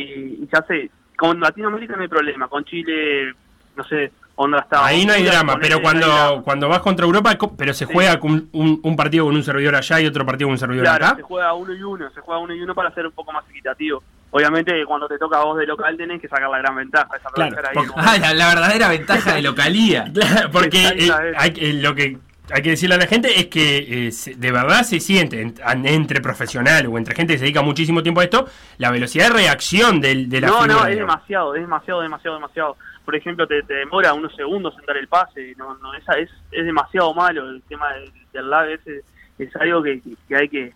y 0.44 0.50
ya 0.52 0.62
sé, 0.68 0.92
con 1.18 1.40
Latinoamérica 1.40 1.96
no 1.96 2.02
hay 2.02 2.08
problema, 2.10 2.50
con 2.50 2.66
Chile, 2.66 3.34
no 3.78 3.84
sé, 3.86 4.12
onda 4.36 4.60
está... 4.60 4.86
Ahí 4.86 5.06
no 5.06 5.14
hay 5.14 5.24
drama, 5.24 5.58
pero 5.60 5.82
cuando, 5.82 6.06
drama. 6.06 6.42
cuando 6.44 6.68
vas 6.70 6.80
contra 6.82 7.06
Europa, 7.06 7.38
pero 7.58 7.74
se 7.74 7.86
Sí. 7.86 7.94
juega 7.94 8.20
con 8.20 8.50
un, 8.52 8.80
un 8.84 8.96
partido 8.98 9.26
con 9.26 9.36
un 9.36 9.44
servidor 9.44 9.76
allá 9.76 10.02
y 10.02 10.06
otro 10.06 10.26
partido 10.26 10.48
con 10.48 10.54
un 10.54 10.58
servidor 10.60 10.84
Claro, 10.86 11.06
acá. 11.06 11.16
se 11.16 11.22
juega 11.24 11.54
uno 11.54 11.74
y 11.74 11.82
uno, 11.82 12.10
se 12.12 12.20
juega 12.22 12.40
uno 12.42 12.54
y 12.54 12.62
uno 12.62 12.76
para 12.76 12.92
ser 12.94 13.06
un 13.08 13.14
poco 13.14 13.32
más 13.32 13.50
equitativo. 13.50 14.04
Obviamente, 14.32 14.84
cuando 14.86 15.08
te 15.08 15.18
toca 15.18 15.40
a 15.40 15.46
vos 15.46 15.58
de 15.58 15.66
local 15.66 15.96
tenés 15.98 16.22
que 16.22 16.28
sacar 16.28 16.50
la 16.50 16.58
gran 16.60 16.76
ventaja, 16.76 17.08
esa 17.18 17.30
Claro, 17.30 17.56
ahí 17.70 17.86
Ah, 17.96 18.18
la, 18.20 18.34
la 18.34 18.48
verdadera 18.50 18.90
ventaja 18.90 19.36
de 19.36 19.42
localía. 19.42 20.06
Claro, 20.14 20.52
porque 20.52 20.88
eh, 20.88 21.12
hay, 21.38 21.52
que- 21.54 21.74
lo 21.74 21.96
que 21.96 22.18
hay 22.52 22.62
que 22.62 22.70
decirle 22.72 22.96
a 22.96 22.98
la 22.98 23.08
gente 23.08 23.40
es 23.40 23.48
que 23.48 24.08
eh, 24.08 24.12
se- 24.12 24.36
de 24.36 24.52
verdad 24.52 24.84
se 24.84 25.00
siente 25.00 25.42
en- 25.42 25.56
an- 25.64 25.86
entre 25.86 26.20
profesionales 26.22 26.90
o 26.92 26.98
entre 26.98 27.16
gente 27.16 27.34
que 27.34 27.40
se 27.40 27.46
dedica 27.46 27.62
muchísimo 27.62 28.04
tiempo 28.04 28.20
a 28.22 28.26
esto, 28.26 28.48
la 28.78 28.92
velocidad 28.92 29.30
de 29.30 29.34
reacción 29.34 30.02
del, 30.02 30.30
de 30.30 30.42
la 30.42 30.48
no, 30.48 30.68
no, 30.68 30.86
es 30.88 30.98
demasiado, 30.98 31.56
es 31.56 31.62
demasiado, 31.62 32.02
demasiado, 32.02 32.36
demasiado. 32.36 32.78
Por 33.06 33.16
ejemplo, 33.16 33.48
te, 33.48 33.64
te 33.64 33.74
demora 33.76 34.14
unos 34.14 34.36
segundos 34.36 34.76
en 34.80 34.86
dar 34.86 34.98
el 34.98 35.08
pase, 35.08 35.54
no, 35.58 35.76
no, 35.78 35.94
esa 35.94 36.14
es, 36.20 36.30
es 36.52 36.66
demasiado 36.66 37.14
malo 37.14 37.50
el 37.50 37.62
tema 37.64 37.94
del, 37.94 38.12
del 38.34 38.50
lag 38.50 38.68
ese, 38.70 39.02
es 39.40 39.56
algo 39.56 39.82
que, 39.84 40.02
que 40.28 40.36
hay 40.36 40.50
que 40.50 40.74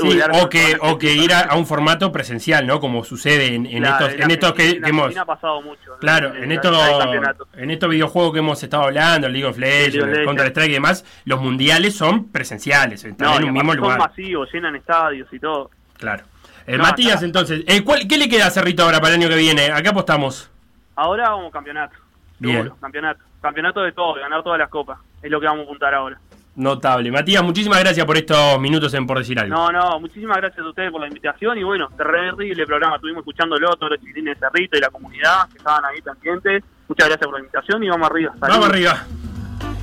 Sí, 0.00 0.18
o 0.40 0.48
que, 0.48 0.78
o 0.80 0.96
que 0.98 1.12
ir 1.12 1.32
a, 1.34 1.40
a 1.40 1.56
un 1.56 1.66
formato 1.66 2.10
presencial, 2.10 2.66
¿no? 2.66 2.80
Como 2.80 3.04
sucede 3.04 3.54
en, 3.54 3.66
en 3.66 3.82
Claro, 3.82 4.06
estos, 4.06 4.24
en 4.24 4.30
estos 4.30 4.52
que, 4.54 4.80
hemos... 4.82 5.14
Ha 5.14 5.24
pasado 5.26 5.60
mucho. 5.60 5.90
¿no? 5.90 5.96
Claro, 5.98 6.34
en 6.34 6.48
la- 6.48 6.54
estos, 6.54 7.48
en 7.54 7.70
estos 7.70 7.90
videojuegos 7.90 8.32
que 8.32 8.38
hemos 8.38 8.62
estado 8.62 8.84
hablando, 8.84 9.28
League 9.28 9.44
of 9.46 9.58
Legends, 9.58 9.96
Legends. 9.96 10.24
Counter 10.24 10.46
Strike 10.46 10.70
y 10.70 10.74
demás, 10.74 11.04
los 11.26 11.38
mundiales 11.42 11.94
son 11.94 12.28
presenciales, 12.32 13.04
están 13.04 13.28
No, 13.28 13.36
en 13.36 13.44
un 13.44 13.52
mismo 13.52 13.74
lugar. 13.74 13.98
son 13.98 14.08
masivos, 14.08 14.48
llenan 14.54 14.74
estadios 14.74 15.28
y 15.30 15.38
todo. 15.38 15.70
Claro. 15.98 16.24
Eh, 16.66 16.78
No, 16.78 16.84
Matías, 16.84 17.22
entonces, 17.22 17.62
eh, 17.66 17.84
¿cuál- 17.84 18.08
¿qué 18.08 18.16
le 18.16 18.26
queda 18.30 18.46
a 18.46 18.50
Cerrito 18.50 18.84
ahora 18.84 19.00
para 19.02 19.14
el 19.14 19.20
año 19.20 19.28
que 19.28 19.36
viene? 19.36 19.66
Acá 19.70 19.90
apostamos. 19.90 20.50
Ahora 20.96 21.28
vamos 21.28 21.52
campeonato. 21.52 21.94
Bien. 22.38 22.56
Seguro, 22.56 22.76
campeonato. 22.80 23.20
Campeonato 23.42 23.80
de 23.82 23.92
todo, 23.92 24.14
ganar 24.14 24.42
todas 24.42 24.58
las 24.58 24.70
copas. 24.70 24.98
Es 25.22 25.30
lo 25.30 25.38
que 25.40 25.46
vamos 25.46 25.60
a 25.60 25.64
apuntar 25.64 25.92
ahora. 25.94 26.18
Notable. 26.56 27.10
Matías, 27.10 27.42
muchísimas 27.42 27.80
gracias 27.80 28.06
por 28.06 28.16
estos 28.16 28.60
minutos 28.60 28.94
en 28.94 29.06
Por 29.06 29.18
Decir 29.18 29.38
Algo. 29.40 29.54
No, 29.54 29.72
no, 29.72 30.00
muchísimas 30.00 30.36
gracias 30.36 30.64
a 30.64 30.68
ustedes 30.68 30.90
por 30.92 31.00
la 31.00 31.08
invitación 31.08 31.58
y 31.58 31.64
bueno, 31.64 31.88
terrible 31.96 32.64
programa. 32.64 32.96
Estuvimos 32.96 33.22
escuchándolo, 33.22 33.74
todos 33.76 33.90
los 33.90 34.00
chiquilines 34.00 34.38
de 34.38 34.46
Cerrito 34.46 34.78
y 34.78 34.80
la 34.80 34.90
comunidad 34.90 35.48
que 35.50 35.58
estaban 35.58 35.84
ahí 35.84 36.00
pendientes. 36.00 36.62
Muchas 36.86 37.08
gracias 37.08 37.26
por 37.26 37.34
la 37.34 37.40
invitación 37.40 37.82
y 37.82 37.88
vamos 37.88 38.08
arriba. 38.08 38.34
Vamos 38.38 38.68
arriba. 38.68 39.04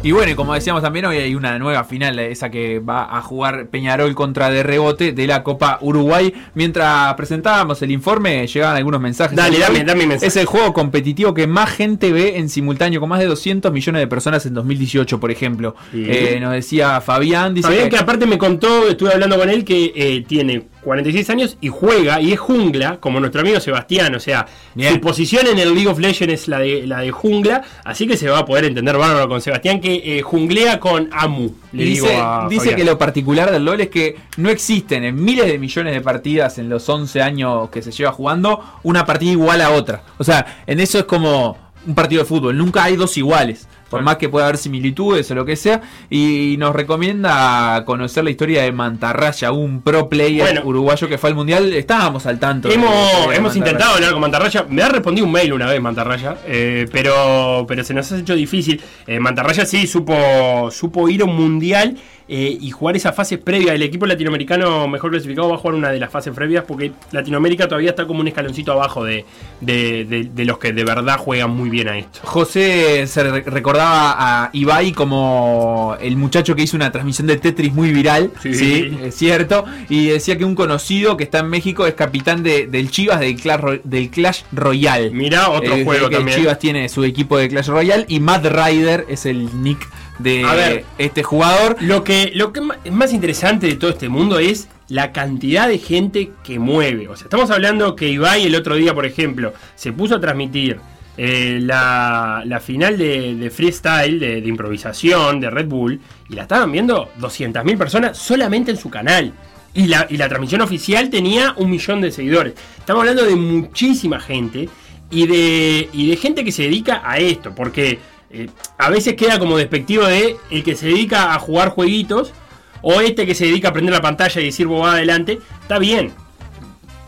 Y 0.03 0.13
bueno, 0.13 0.31
y 0.31 0.35
como 0.35 0.55
decíamos 0.55 0.81
también, 0.81 1.05
hoy 1.05 1.17
hay 1.17 1.35
una 1.35 1.59
nueva 1.59 1.83
final, 1.83 2.17
esa 2.17 2.49
que 2.49 2.79
va 2.79 3.15
a 3.15 3.21
jugar 3.21 3.67
Peñarol 3.67 4.15
contra 4.15 4.49
de 4.49 4.63
rebote 4.63 5.11
de 5.11 5.27
la 5.27 5.43
Copa 5.43 5.77
Uruguay. 5.79 6.33
Mientras 6.55 7.13
presentábamos 7.13 7.79
el 7.83 7.91
informe, 7.91 8.47
llegaban 8.47 8.77
algunos 8.77 8.99
mensajes. 8.99 9.37
Dale, 9.37 9.59
dame, 9.59 9.83
dame 9.83 10.07
mensaje. 10.07 10.25
Es 10.25 10.37
el 10.37 10.47
juego 10.47 10.73
competitivo 10.73 11.35
que 11.35 11.45
más 11.45 11.69
gente 11.69 12.11
ve 12.11 12.37
en 12.39 12.49
simultáneo, 12.49 12.99
con 12.99 13.09
más 13.09 13.19
de 13.19 13.27
200 13.27 13.71
millones 13.71 13.99
de 14.01 14.07
personas 14.07 14.43
en 14.47 14.55
2018, 14.55 15.19
por 15.19 15.29
ejemplo. 15.29 15.75
Sí. 15.91 16.03
Eh, 16.07 16.39
nos 16.41 16.51
decía 16.53 16.99
Fabián, 17.01 17.53
dice 17.53 17.67
Fabián, 17.67 17.83
que- 17.83 17.97
que 17.97 18.01
aparte 18.01 18.25
me 18.25 18.39
contó, 18.39 18.87
estuve 18.89 19.13
hablando 19.13 19.37
con 19.37 19.51
él, 19.51 19.63
que 19.63 19.93
eh, 19.95 20.25
tiene 20.27 20.63
46 20.83 21.29
años 21.29 21.57
y 21.61 21.67
juega 21.67 22.19
y 22.21 22.33
es 22.33 22.39
jungla, 22.39 22.97
como 22.99 23.19
nuestro 23.19 23.41
amigo 23.41 23.59
Sebastián. 23.59 24.15
O 24.15 24.19
sea, 24.19 24.47
Bien. 24.73 24.93
su 24.93 25.01
posición 25.01 25.47
en 25.47 25.59
el 25.59 25.73
League 25.73 25.87
of 25.87 25.99
Legends 25.99 26.33
es 26.33 26.47
la 26.47 26.59
de, 26.59 26.87
la 26.87 26.99
de 26.99 27.11
jungla, 27.11 27.63
así 27.83 28.07
que 28.07 28.17
se 28.17 28.29
va 28.29 28.39
a 28.39 28.45
poder 28.45 28.65
entender 28.65 28.97
bárbaro 28.97 29.27
con 29.29 29.41
Sebastián, 29.41 29.79
que 29.79 30.17
eh, 30.17 30.21
junglea 30.21 30.79
con 30.79 31.09
Amu. 31.11 31.51
Le 31.71 31.85
dice, 31.85 32.09
digo 32.09 32.21
a 32.21 32.47
dice 32.49 32.75
que 32.75 32.83
lo 32.83 32.97
particular 32.97 33.51
del 33.51 33.63
LOL 33.63 33.81
es 33.81 33.89
que 33.89 34.17
no 34.37 34.49
existen 34.49 35.03
en 35.03 35.23
miles 35.23 35.47
de 35.47 35.57
millones 35.57 35.93
de 35.93 36.01
partidas 36.01 36.57
en 36.57 36.69
los 36.69 36.87
11 36.87 37.21
años 37.21 37.69
que 37.69 37.81
se 37.81 37.91
lleva 37.91 38.11
jugando 38.11 38.61
una 38.83 39.05
partida 39.05 39.31
igual 39.31 39.61
a 39.61 39.71
otra. 39.71 40.03
O 40.17 40.23
sea, 40.23 40.63
en 40.65 40.79
eso 40.79 40.99
es 40.99 41.05
como 41.05 41.57
un 41.85 41.95
partido 41.95 42.21
de 42.21 42.27
fútbol, 42.27 42.57
nunca 42.57 42.83
hay 42.83 42.95
dos 42.95 43.17
iguales. 43.17 43.67
Por 43.91 43.99
Claro. 43.99 44.05
más 44.05 44.15
que 44.15 44.29
pueda 44.29 44.45
haber 44.45 44.57
similitudes 44.57 45.29
o 45.31 45.35
lo 45.35 45.43
que 45.45 45.57
sea, 45.57 45.81
y 46.09 46.55
nos 46.57 46.73
recomienda 46.73 47.83
conocer 47.85 48.23
la 48.23 48.29
historia 48.29 48.63
de 48.63 48.71
Mantarraya, 48.71 49.51
un 49.51 49.81
pro 49.81 50.07
player 50.07 50.43
Bueno. 50.45 50.61
uruguayo 50.63 51.09
que 51.09 51.17
fue 51.17 51.29
al 51.29 51.35
mundial. 51.35 51.73
Estábamos 51.73 52.25
al 52.25 52.39
tanto. 52.39 52.69
Hemos, 52.71 53.55
intentado 53.55 53.95
hablar 53.95 54.13
con 54.13 54.21
Mantarraya. 54.21 54.65
Me 54.69 54.81
ha 54.81 54.87
respondido 54.87 55.25
un 55.27 55.33
mail 55.33 55.51
una 55.51 55.67
vez 55.67 55.81
Mantarraya, 55.81 56.37
eh, 56.47 56.87
pero, 56.91 57.65
pero 57.67 57.83
se 57.83 57.93
nos 57.93 58.09
ha 58.13 58.17
hecho 58.17 58.33
difícil. 58.33 58.81
Eh, 59.05 59.19
Mantarraya 59.19 59.65
sí 59.65 59.85
supo, 59.87 60.71
supo 60.71 61.09
ir 61.09 61.23
a 61.23 61.25
un 61.25 61.35
mundial 61.35 61.97
eh, 62.33 62.57
y 62.61 62.71
jugar 62.71 62.95
esa 62.95 63.11
fase 63.11 63.37
previa. 63.37 63.73
El 63.73 63.81
equipo 63.83 64.05
latinoamericano 64.05 64.87
mejor 64.87 65.11
clasificado 65.11 65.49
va 65.49 65.55
a 65.55 65.57
jugar 65.57 65.75
una 65.75 65.91
de 65.91 65.99
las 65.99 66.09
fases 66.09 66.33
previas 66.33 66.63
porque 66.65 66.93
Latinoamérica 67.11 67.67
todavía 67.67 67.89
está 67.89 68.07
como 68.07 68.21
un 68.21 68.27
escaloncito 68.29 68.71
abajo 68.71 69.03
de, 69.03 69.25
de, 69.59 70.05
de- 70.05 70.23
de 70.33 70.45
los 70.45 70.57
que 70.57 70.71
de 70.71 70.85
verdad 70.85 71.17
juegan 71.17 71.49
muy 71.51 71.69
bien 71.69 71.89
a 71.89 71.97
esto. 71.97 72.21
José 72.23 73.05
se 73.05 73.21
re- 73.23 73.41
recordaba 73.41 74.15
a 74.45 74.49
Ibai 74.53 74.93
como 74.93 75.97
el 75.99 76.15
muchacho 76.15 76.55
que 76.55 76.61
hizo 76.63 76.77
una 76.77 76.89
transmisión 76.89 77.27
de 77.27 77.35
Tetris 77.37 77.73
muy 77.73 77.91
viral, 77.91 78.31
Sí. 78.41 78.53
sí, 78.55 78.97
es 79.03 79.13
cierto, 79.15 79.65
y 79.89 80.07
decía 80.07 80.37
que 80.37 80.45
un 80.45 80.55
conocido 80.55 81.17
que 81.17 81.25
está 81.25 81.39
en 81.39 81.49
México 81.49 81.85
es 81.85 81.95
capitán 81.95 82.43
de- 82.43 82.65
del 82.67 82.89
Chivas 82.91 83.19
del 83.19 83.35
Clash, 83.35 83.59
del 83.83 84.09
Clash 84.09 84.43
Royale. 84.53 85.09
Mirá, 85.11 85.49
otro 85.49 85.75
Eh, 85.75 85.83
juego 85.83 86.07
que 86.07 86.15
también. 86.15 86.37
Chivas 86.37 86.59
tiene 86.59 86.87
su 86.87 87.03
equipo 87.03 87.37
de 87.37 87.49
Clash 87.49 87.67
Royale 87.67 88.05
y 88.07 88.21
Matt 88.21 88.45
Ryder 88.45 89.05
es 89.09 89.25
el 89.25 89.61
nick 89.61 89.85
de 90.21 90.43
ver. 90.43 90.85
este 90.97 91.23
jugador. 91.23 91.77
Lo 91.81 92.03
que, 92.03 92.31
lo 92.33 92.53
que 92.53 92.61
es 92.83 92.91
más 92.91 93.13
interesante 93.13 93.67
de 93.67 93.75
todo 93.75 93.91
este 93.91 94.09
mundo 94.09 94.39
es 94.39 94.67
la 94.87 95.11
cantidad 95.11 95.67
de 95.67 95.77
gente 95.77 96.31
que 96.43 96.59
mueve. 96.59 97.07
O 97.07 97.15
sea, 97.15 97.25
estamos 97.25 97.49
hablando 97.49 97.95
que 97.95 98.09
Ibai 98.09 98.45
el 98.45 98.55
otro 98.55 98.75
día, 98.75 98.93
por 98.93 99.05
ejemplo, 99.05 99.53
se 99.75 99.93
puso 99.93 100.15
a 100.15 100.19
transmitir 100.19 100.79
eh, 101.17 101.59
la, 101.61 102.43
la 102.45 102.59
final 102.59 102.97
de, 102.97 103.35
de 103.35 103.49
freestyle, 103.49 104.19
de, 104.19 104.41
de 104.41 104.47
improvisación 104.47 105.39
de 105.39 105.49
Red 105.49 105.67
Bull, 105.67 105.99
y 106.29 106.35
la 106.35 106.43
estaban 106.43 106.71
viendo 106.71 107.09
200.000 107.19 107.77
personas 107.77 108.17
solamente 108.17 108.71
en 108.71 108.77
su 108.77 108.89
canal. 108.89 109.33
Y 109.73 109.87
la, 109.87 110.05
y 110.09 110.17
la 110.17 110.27
transmisión 110.27 110.59
oficial 110.59 111.09
tenía 111.09 111.53
un 111.55 111.69
millón 111.69 112.01
de 112.01 112.11
seguidores. 112.11 112.53
Estamos 112.77 113.01
hablando 113.01 113.23
de 113.23 113.35
muchísima 113.35 114.19
gente 114.19 114.67
y 115.09 115.27
de, 115.27 115.89
y 115.93 116.09
de 116.09 116.17
gente 116.17 116.43
que 116.43 116.51
se 116.51 116.63
dedica 116.63 117.01
a 117.05 117.19
esto, 117.19 117.53
porque 117.55 117.99
eh, 118.33 118.49
a 118.77 118.89
veces 118.89 119.15
queda 119.15 119.39
como 119.39 119.57
despectivo 119.57 120.05
de 120.05 120.37
el 120.49 120.63
que 120.63 120.75
se 120.75 120.87
dedica 120.87 121.33
a 121.33 121.39
jugar 121.39 121.69
jueguitos 121.69 122.33
o 122.81 123.01
este 123.01 123.25
que 123.25 123.35
se 123.35 123.45
dedica 123.45 123.69
a 123.69 123.73
prender 123.73 123.93
la 123.93 124.01
pantalla 124.01 124.41
y 124.41 124.45
decir 124.45 124.67
bobada 124.67 124.93
adelante, 124.93 125.39
está 125.61 125.79
bien, 125.79 126.11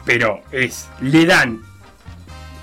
pero 0.05 0.41
es 0.51 0.87
le 1.01 1.25
dan 1.25 1.61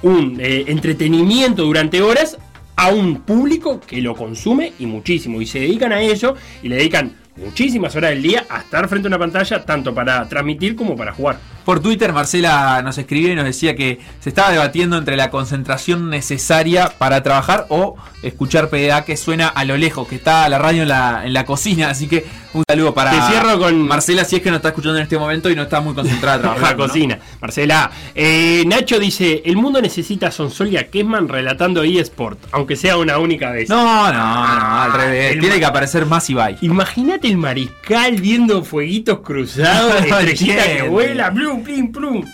un 0.03 0.39
eh, 0.41 0.65
entretenimiento 0.69 1.65
durante 1.65 2.01
horas 2.03 2.39
a 2.77 2.89
un 2.89 3.21
público 3.23 3.81
que 3.81 4.01
lo 4.01 4.15
consume 4.15 4.73
y 4.79 4.87
muchísimo 4.87 5.43
y 5.43 5.47
se 5.47 5.61
dedican 5.61 5.93
a 5.93 6.01
ello 6.01 6.35
y 6.63 6.69
le 6.69 6.77
dedican 6.77 7.13
muchísimas 7.37 7.95
horas 7.97 8.11
del 8.11 8.23
día 8.23 8.47
a 8.49 8.61
estar 8.61 8.89
frente 8.89 9.07
a 9.07 9.11
una 9.11 9.19
pantalla 9.19 9.65
tanto 9.65 9.95
para 9.95 10.29
transmitir 10.29 10.77
como 10.77 10.97
para 10.97 11.13
jugar. 11.13 11.39
Por 11.71 11.79
Twitter 11.79 12.13
Marcela 12.13 12.83
nos 12.83 12.99
escribió 12.99 13.31
y 13.31 13.37
nos 13.37 13.45
decía 13.45 13.77
que 13.77 14.01
se 14.19 14.31
estaba 14.31 14.51
debatiendo 14.51 14.99
entre 14.99 15.17
la 15.17 15.31
concentración 15.31 16.11
necesaria 16.11 16.93
para 16.99 17.23
trabajar 17.23 17.67
o 17.69 17.95
escuchar 18.25 18.71
PDA 18.71 19.05
que 19.05 19.17
suena 19.17 19.47
a 19.47 19.65
lo 19.65 19.77
lejos, 19.77 20.09
que 20.09 20.17
está 20.17 20.49
la 20.49 20.59
radio 20.59 20.83
en 20.83 20.89
la, 20.89 21.23
en 21.25 21.33
la 21.33 21.45
cocina, 21.45 21.89
así 21.91 22.09
que 22.09 22.27
un 22.55 22.65
saludo 22.69 22.93
para 22.93 23.13
Te 23.13 23.23
cierro 23.31 23.57
con- 23.61 23.87
Marcela 23.87 24.25
si 24.25 24.35
es 24.35 24.43
que 24.43 24.51
nos 24.51 24.57
está 24.57 24.71
escuchando 24.71 24.99
en 24.99 25.05
este 25.05 25.17
momento 25.17 25.49
y 25.49 25.55
no 25.55 25.63
está 25.63 25.81
muy 25.81 25.95
concentrada 25.95 26.53
a 26.53 26.57
en 26.57 26.63
la 26.63 26.71
¿no? 26.73 26.77
cocina. 26.77 27.19
Marcela, 27.41 27.89
eh, 28.17 28.65
Nacho 28.67 28.99
dice, 28.99 29.41
el 29.45 29.57
mundo 29.57 29.81
necesita 29.81 30.27
a 30.27 30.31
Sonsol 30.33 30.71
y 30.71 30.77
a 30.77 30.91
Kessman 30.91 31.29
relatando 31.29 31.85
eSport, 31.85 32.41
aunque 32.51 32.75
sea 32.75 32.97
una 32.97 33.19
única 33.19 33.53
vez. 33.53 33.69
No, 33.69 34.13
no, 34.13 34.13
no, 34.13 34.83
al 34.83 34.93
revés. 34.93 35.35
El 35.35 35.41
Tiene 35.41 35.61
que 35.61 35.65
aparecer 35.67 36.05
más 36.05 36.29
Ibai. 36.29 36.59
Imagínate 36.63 37.29
el 37.29 37.37
mariscal 37.37 38.17
viendo 38.21 38.65
fueguitos 38.65 39.21
cruzados, 39.21 39.95
No 40.09 40.19
estrellita 40.19 40.65
que 40.67 40.83
vuela, 40.83 41.31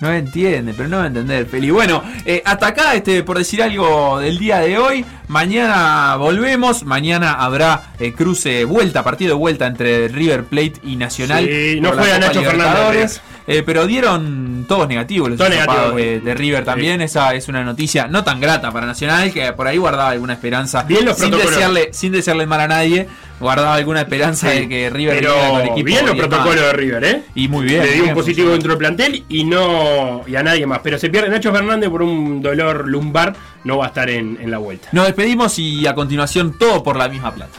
No 0.01 0.12
entiende, 0.12 0.75
pero 0.77 0.89
no 0.89 0.99
va 0.99 1.05
a 1.05 1.07
entender, 1.09 1.47
Feli. 1.47 1.71
Bueno, 1.71 2.03
eh, 2.25 2.43
hasta 2.45 2.69
acá, 2.69 2.95
este, 2.95 3.23
por 3.23 3.39
decir 3.39 3.62
algo 3.62 4.19
del 4.19 4.39
día 4.39 4.61
de 4.61 4.79
hoy. 4.79 5.05
Mañana 5.29 6.17
volvemos. 6.17 6.85
Mañana 6.85 7.33
habrá 7.33 7.93
eh, 7.99 8.12
cruce, 8.12 8.65
vuelta, 8.65 9.03
partido 9.03 9.31
de 9.35 9.39
vuelta 9.39 9.67
entre 9.67 10.09
River 10.09 10.45
Plate 10.45 10.75
y 10.83 10.97
Nacional. 10.97 11.45
Sí, 11.45 11.81
no 11.81 11.93
juega 11.93 12.19
Nacho 12.19 12.43
Fernández. 12.43 13.21
Eh, 13.49 13.62
pero 13.65 13.87
dieron 13.87 14.65
todos 14.67 14.89
negativos 14.89 15.31
los 15.31 15.39
hisopados 15.39 15.95
negativos. 15.95 15.97
de, 15.97 16.21
de 16.21 16.35
River 16.35 16.65
también. 16.65 17.01
Esa 17.01 17.33
es 17.35 17.47
una 17.47 17.62
noticia 17.62 18.09
no 18.09 18.25
tan 18.25 18.41
grata 18.41 18.73
para 18.73 18.87
Nacional, 18.87 19.33
que 19.33 19.53
por 19.53 19.69
ahí 19.69 19.77
guardaba 19.77 20.11
alguna 20.11 20.33
esperanza. 20.33 20.83
Bien 20.83 21.05
los 21.05 21.17
sin 21.17 21.29
protocolos. 21.31 21.55
desearle, 21.55 21.91
sin 21.93 22.11
desearle 22.11 22.45
mal 22.47 22.61
a 22.62 22.67
nadie, 22.67 23.07
guardaba 23.39 23.75
alguna 23.75 24.01
esperanza 24.01 24.51
de 24.51 24.69
que 24.69 24.91
River 24.91 25.19
Pero 25.21 25.35
con 25.51 25.61
el 25.61 25.67
equipo 25.69 25.87
bien 25.87 26.07
los 26.07 26.17
protocolos 26.17 26.57
más. 26.57 26.65
de 26.67 26.73
River, 26.73 27.05
¿eh? 27.05 27.23
Y 27.37 27.47
muy 27.47 27.67
bien. 27.67 27.85
Le 27.85 27.93
dio 27.93 28.05
un 28.07 28.15
positivo 28.15 28.51
dentro 28.51 28.71
del 28.71 28.79
plantel 28.79 29.25
y 29.29 29.45
no 29.45 30.23
y 30.27 30.35
a 30.35 30.43
nadie 30.43 30.67
más. 30.67 30.81
Pero 30.83 30.99
se 30.99 31.09
pierde 31.09 31.29
Nacho 31.29 31.53
Fernández 31.53 31.89
por 31.89 32.03
un 32.03 32.43
dolor 32.43 32.89
lumbar, 32.89 33.33
no 33.66 33.79
va 33.79 33.87
a 33.87 33.88
estar 33.88 34.09
en, 34.09 34.50
la 34.50 34.59
vuelta. 34.59 34.88
Nos 34.92 35.07
despedimos 35.07 35.59
y 35.59 35.87
a 35.87 35.94
continuación 35.94 36.57
todo 36.57 36.83
por 36.83 36.96
la 36.96 37.09
misma 37.09 37.35
plata. 37.35 37.59